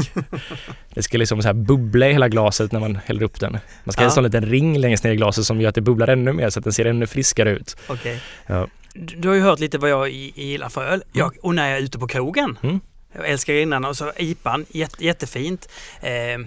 det 0.94 1.02
ska 1.02 1.18
liksom 1.18 1.42
så 1.42 1.48
här 1.48 1.54
bubbla 1.54 2.08
i 2.08 2.12
hela 2.12 2.28
glaset 2.28 2.72
när 2.72 2.80
man 2.80 2.98
häller 3.04 3.22
upp 3.22 3.40
den. 3.40 3.52
Man 3.84 3.92
ska 3.92 4.02
ja. 4.02 4.04
helst 4.04 4.16
ha 4.16 4.20
en 4.20 4.24
liten 4.24 4.46
ring 4.46 4.78
längst 4.78 5.04
ner 5.04 5.10
i 5.10 5.16
glaset 5.16 5.44
som 5.44 5.60
gör 5.60 5.68
att 5.68 5.74
det 5.74 5.80
bubblar 5.80 6.08
ännu 6.08 6.32
mer 6.32 6.50
så 6.50 6.60
att 6.60 6.64
den 6.64 6.72
ser 6.72 6.84
ännu 6.84 7.06
friskare 7.06 7.50
ut. 7.50 7.76
Okej. 7.88 7.94
Okay. 7.96 8.56
Ja 8.56 8.66
du 8.94 9.28
har 9.28 9.34
ju 9.34 9.40
hört 9.40 9.58
lite 9.58 9.78
vad 9.78 9.90
jag 9.90 10.10
gillar 10.10 10.68
för 10.68 10.84
öl. 10.84 11.02
Jag, 11.12 11.36
och 11.42 11.54
när 11.54 11.68
jag 11.68 11.78
är 11.78 11.82
ute 11.82 11.98
på 11.98 12.06
krogen. 12.06 12.58
Mm. 12.62 12.80
Jag 13.12 13.28
älskar 13.28 13.54
innarna 13.54 13.88
och 13.88 13.96
så 13.96 14.12
IPan, 14.16 14.66
jätte, 14.68 15.04
jättefint. 15.04 15.68
Eh, 16.00 16.38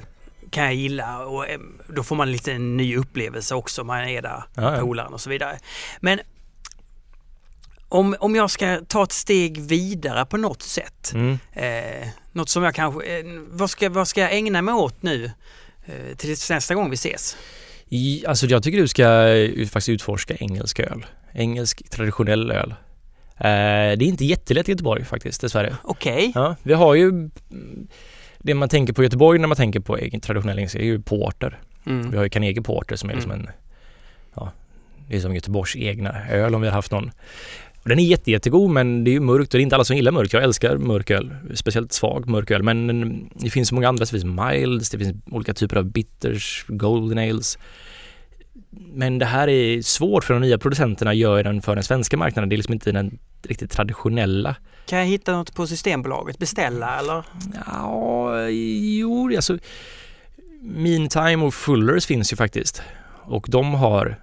kan 0.49 0.63
jag 0.63 0.73
gilla 0.73 1.25
och 1.25 1.49
eh, 1.49 1.59
då 1.87 2.03
får 2.03 2.15
man 2.15 2.31
lite 2.31 2.51
en 2.51 2.77
ny 2.77 2.97
upplevelse 2.97 3.55
också. 3.55 3.83
Man 3.83 3.99
är 3.99 4.21
där, 4.21 4.43
ja, 4.55 4.77
polaren 4.79 5.13
och 5.13 5.21
så 5.21 5.29
vidare. 5.29 5.59
Men 5.99 6.19
om, 7.89 8.15
om 8.19 8.35
jag 8.35 8.51
ska 8.51 8.79
ta 8.87 9.03
ett 9.03 9.11
steg 9.11 9.61
vidare 9.61 10.25
på 10.25 10.37
något 10.37 10.61
sätt. 10.61 11.11
Mm. 11.13 11.39
Eh, 11.53 12.07
något 12.31 12.49
som 12.49 12.63
jag 12.63 12.75
kanske, 12.75 13.19
eh, 13.19 13.25
vad, 13.49 13.69
ska, 13.69 13.89
vad 13.89 14.07
ska 14.07 14.21
jag 14.21 14.33
ägna 14.33 14.61
mig 14.61 14.73
åt 14.73 15.01
nu 15.01 15.31
eh, 15.85 16.15
till 16.17 16.29
nästa 16.49 16.75
gång 16.75 16.89
vi 16.89 16.93
ses? 16.93 17.37
I, 17.93 18.25
alltså 18.27 18.45
jag 18.45 18.63
tycker 18.63 18.77
du 18.77 18.87
ska 18.87 19.03
faktiskt 19.65 19.89
utforska 19.89 20.35
engelsk 20.35 20.79
öl 20.79 21.05
engelsk 21.33 21.89
traditionell 21.89 22.51
öl. 22.51 22.73
Eh, 23.37 23.97
det 23.97 24.03
är 24.03 24.03
inte 24.03 24.25
jättelätt 24.25 24.69
i 24.69 24.71
Göteborg 24.71 25.05
faktiskt 25.05 25.41
dessvärre. 25.41 25.75
Okej. 25.83 26.13
Okay. 26.13 26.31
Ja, 26.35 26.55
vi 26.63 26.73
har 26.73 26.95
ju 26.95 27.29
det 28.37 28.53
man 28.53 28.69
tänker 28.69 28.93
på 28.93 29.03
Göteborg 29.03 29.39
när 29.39 29.47
man 29.47 29.57
tänker 29.57 29.79
på 29.79 29.97
traditionell 30.21 30.57
engelsk 30.57 30.75
är 30.75 30.83
ju 30.83 31.01
porter. 31.01 31.59
Mm. 31.85 32.11
Vi 32.11 32.17
har 32.17 32.23
ju 32.23 32.29
Carnegie 32.29 32.61
Porter 32.61 32.95
som 32.95 33.09
är 33.09 33.13
liksom 33.13 33.31
mm. 33.31 33.45
en, 33.45 33.53
ja, 34.35 34.51
det 35.07 35.15
är 35.15 35.19
som 35.19 35.35
Göteborgs 35.35 35.75
egna 35.75 36.29
öl 36.29 36.55
om 36.55 36.61
vi 36.61 36.67
har 36.67 36.75
haft 36.75 36.91
någon. 36.91 37.11
Och 37.83 37.89
den 37.89 37.99
är 37.99 38.03
jätte, 38.03 38.31
jättegod 38.31 38.69
men 38.69 39.03
det 39.03 39.09
är 39.09 39.13
ju 39.13 39.19
mörkt 39.19 39.53
och 39.53 39.57
det 39.57 39.61
är 39.61 39.63
inte 39.63 39.75
alla 39.75 39.83
som 39.83 39.95
gillar 39.95 40.11
mörkt. 40.11 40.33
Jag 40.33 40.43
älskar 40.43 40.77
mörk 40.77 41.09
öl, 41.11 41.35
speciellt 41.53 41.93
svag 41.93 42.29
mörk 42.29 42.51
öl. 42.51 42.63
Men 42.63 43.29
det 43.33 43.49
finns 43.49 43.69
så 43.69 43.75
många 43.75 43.89
andra, 43.89 44.05
det 44.05 44.11
finns 44.11 44.25
milds, 44.25 44.89
det 44.89 44.97
finns 44.97 45.15
olika 45.31 45.53
typer 45.53 45.75
av 45.75 45.85
bitters, 45.85 46.65
golden 46.67 47.17
ales. 47.17 47.57
Men 48.69 49.19
det 49.19 49.25
här 49.25 49.47
är 49.47 49.81
svårt 49.81 50.23
för 50.23 50.33
de 50.33 50.41
nya 50.41 50.57
producenterna 50.57 51.13
gör 51.13 51.43
den 51.43 51.61
för 51.61 51.75
den 51.75 51.83
svenska 51.83 52.17
marknaden. 52.17 52.49
Det 52.49 52.55
är 52.55 52.57
liksom 52.57 52.73
inte 52.73 52.91
den 52.91 53.19
riktigt 53.43 53.71
traditionella. 53.71 54.55
Kan 54.85 54.99
jag 54.99 55.05
hitta 55.05 55.31
något 55.31 55.55
på 55.55 55.67
Systembolaget? 55.67 56.37
Beställa 56.37 56.99
eller? 56.99 57.23
Ja, 57.65 58.47
jo, 58.49 59.35
alltså 59.35 59.57
Meantime 60.61 61.45
och 61.45 61.53
Fullers 61.53 62.05
finns 62.05 62.33
ju 62.33 62.37
faktiskt. 62.37 62.81
Och 63.23 63.45
de 63.49 63.73
har 63.73 64.15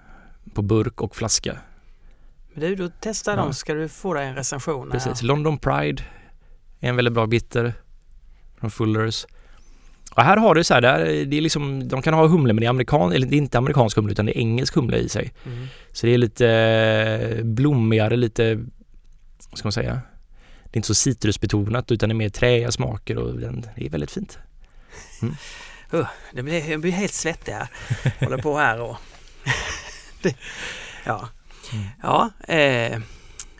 på 0.54 0.62
burk 0.62 1.00
och 1.02 1.16
flaska. 1.16 1.58
Men 2.52 2.62
du, 2.62 2.74
då 2.74 2.88
testa 2.88 3.30
ja. 3.30 3.36
dem 3.36 3.54
ska 3.54 3.74
du 3.74 3.88
få 3.88 4.14
dig 4.14 4.26
en 4.26 4.34
recension. 4.34 4.90
Precis. 4.90 5.22
London 5.22 5.58
Pride 5.58 6.02
är 6.80 6.88
en 6.88 6.96
väldigt 6.96 7.14
bra 7.14 7.26
bitter 7.26 7.74
från 8.60 8.70
Fullers. 8.70 9.26
Och 10.14 10.22
här 10.22 10.36
har 10.36 10.54
du 10.54 10.64
så 10.64 10.74
här, 10.74 10.80
där, 10.80 11.04
det 11.24 11.36
är 11.36 11.40
liksom, 11.40 11.88
de 11.88 12.02
kan 12.02 12.14
ha 12.14 12.26
humle 12.26 12.52
men 12.52 12.60
det 12.60 12.66
är, 12.66 12.70
amerikan, 12.70 13.12
eller 13.12 13.26
det 13.26 13.36
är 13.36 13.38
inte 13.38 13.58
amerikansk 13.58 13.96
humle 13.96 14.12
utan 14.12 14.26
det 14.26 14.38
är 14.38 14.40
engelsk 14.40 14.74
humle 14.74 14.96
i 14.96 15.08
sig. 15.08 15.32
Mm. 15.46 15.66
Så 15.92 16.06
det 16.06 16.14
är 16.14 16.18
lite 16.18 16.48
eh, 16.48 17.44
blommigare, 17.44 18.16
lite, 18.16 18.54
vad 19.50 19.58
ska 19.58 19.66
man 19.66 19.72
säga, 19.72 20.00
det 20.64 20.76
är 20.76 20.78
inte 20.78 20.86
så 20.86 20.94
citrusbetonat 20.94 21.92
utan 21.92 22.08
det 22.08 22.12
är 22.12 22.14
mer 22.14 22.28
träiga 22.28 22.70
smaker 22.72 23.18
och 23.18 23.38
den, 23.38 23.66
det 23.76 23.86
är 23.86 23.90
väldigt 23.90 24.10
fint. 24.10 24.38
Mm. 25.22 25.34
Uh, 25.94 26.06
det 26.32 26.42
blir, 26.42 26.70
jag 26.70 26.80
blir 26.80 26.92
helt 26.92 27.12
svettig 27.12 27.52
här. 27.52 27.68
Håller 28.20 28.38
på 28.38 28.58
här 28.58 28.80
och... 28.80 28.96
det, 30.22 30.36
ja. 31.04 31.28
Mm. 31.72 31.84
Ja, 32.02 32.30
eh, 32.54 33.00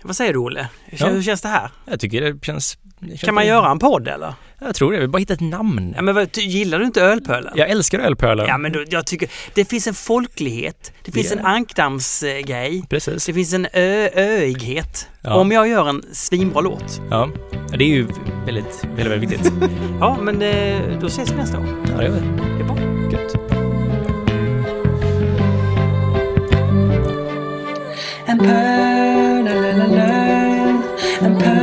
vad 0.03 0.17
säger 0.17 0.33
du 0.33 0.39
Olle? 0.39 0.69
Hur, 0.85 0.99
ja. 1.07 1.09
hur 1.09 1.23
känns 1.23 1.41
det 1.41 1.49
här? 1.49 1.71
Jag 1.85 2.01
tycker 2.01 2.21
det 2.21 2.45
känns 2.45 2.79
kan 3.21 3.35
man 3.35 3.47
göra 3.47 3.71
en 3.71 3.79
podd 3.79 4.09
eller? 4.09 4.35
Jag 4.61 4.75
tror 4.75 4.93
det, 4.93 5.01
vi 5.01 5.09
bara 5.09 5.19
hitta 5.19 5.35
ett 5.35 5.41
namn. 5.41 5.93
Ja, 5.97 6.03
men 6.03 6.15
vad, 6.15 6.37
gillar 6.37 6.79
du 6.79 6.85
inte 6.85 7.03
ölpölen? 7.03 7.53
Jag 7.57 7.71
älskar 7.71 7.99
ölpölen. 7.99 8.47
Ja 8.47 8.59
men 8.59 8.73
då, 8.73 8.85
jag 8.89 9.07
tycker, 9.07 9.31
det 9.55 9.65
finns 9.65 9.87
en 9.87 9.95
folklighet, 9.95 10.93
det 11.05 11.13
finns 11.13 11.33
yeah. 11.33 11.41
en 11.41 11.47
ankdammsgrej. 11.47 12.85
Precis. 12.91 13.27
Det 13.27 13.35
finns 13.35 13.53
en 13.53 13.67
ö, 13.73 14.09
öighet. 14.15 15.09
Ja. 15.21 15.35
Om 15.35 15.53
jag 15.53 15.69
gör 15.69 15.89
en 15.89 16.03
svinbra 16.13 16.61
låt. 16.61 17.01
Ja, 17.11 17.29
det 17.71 17.85
är 17.85 17.89
ju 17.89 18.07
väldigt, 18.47 18.85
väldigt, 18.85 19.07
väldigt 19.07 19.31
viktigt. 19.31 19.53
ja, 20.01 20.19
men 20.23 20.43
eh, 20.43 20.99
då 21.01 21.07
ses 21.07 21.31
vi 21.31 21.37
nästa 21.37 21.57
gång. 21.57 21.87
Ja, 21.89 21.97
det 21.97 22.05
gör 22.05 22.13
vi. 22.13 22.21
Det 22.21 22.63
är 22.63 22.65
bra. 22.65 22.77
Gött. 23.13 23.68
And 28.41 29.45
la 29.47 29.53
and 29.53 29.93
la 29.97 30.03
and 30.03 31.25
empire. 31.25 31.58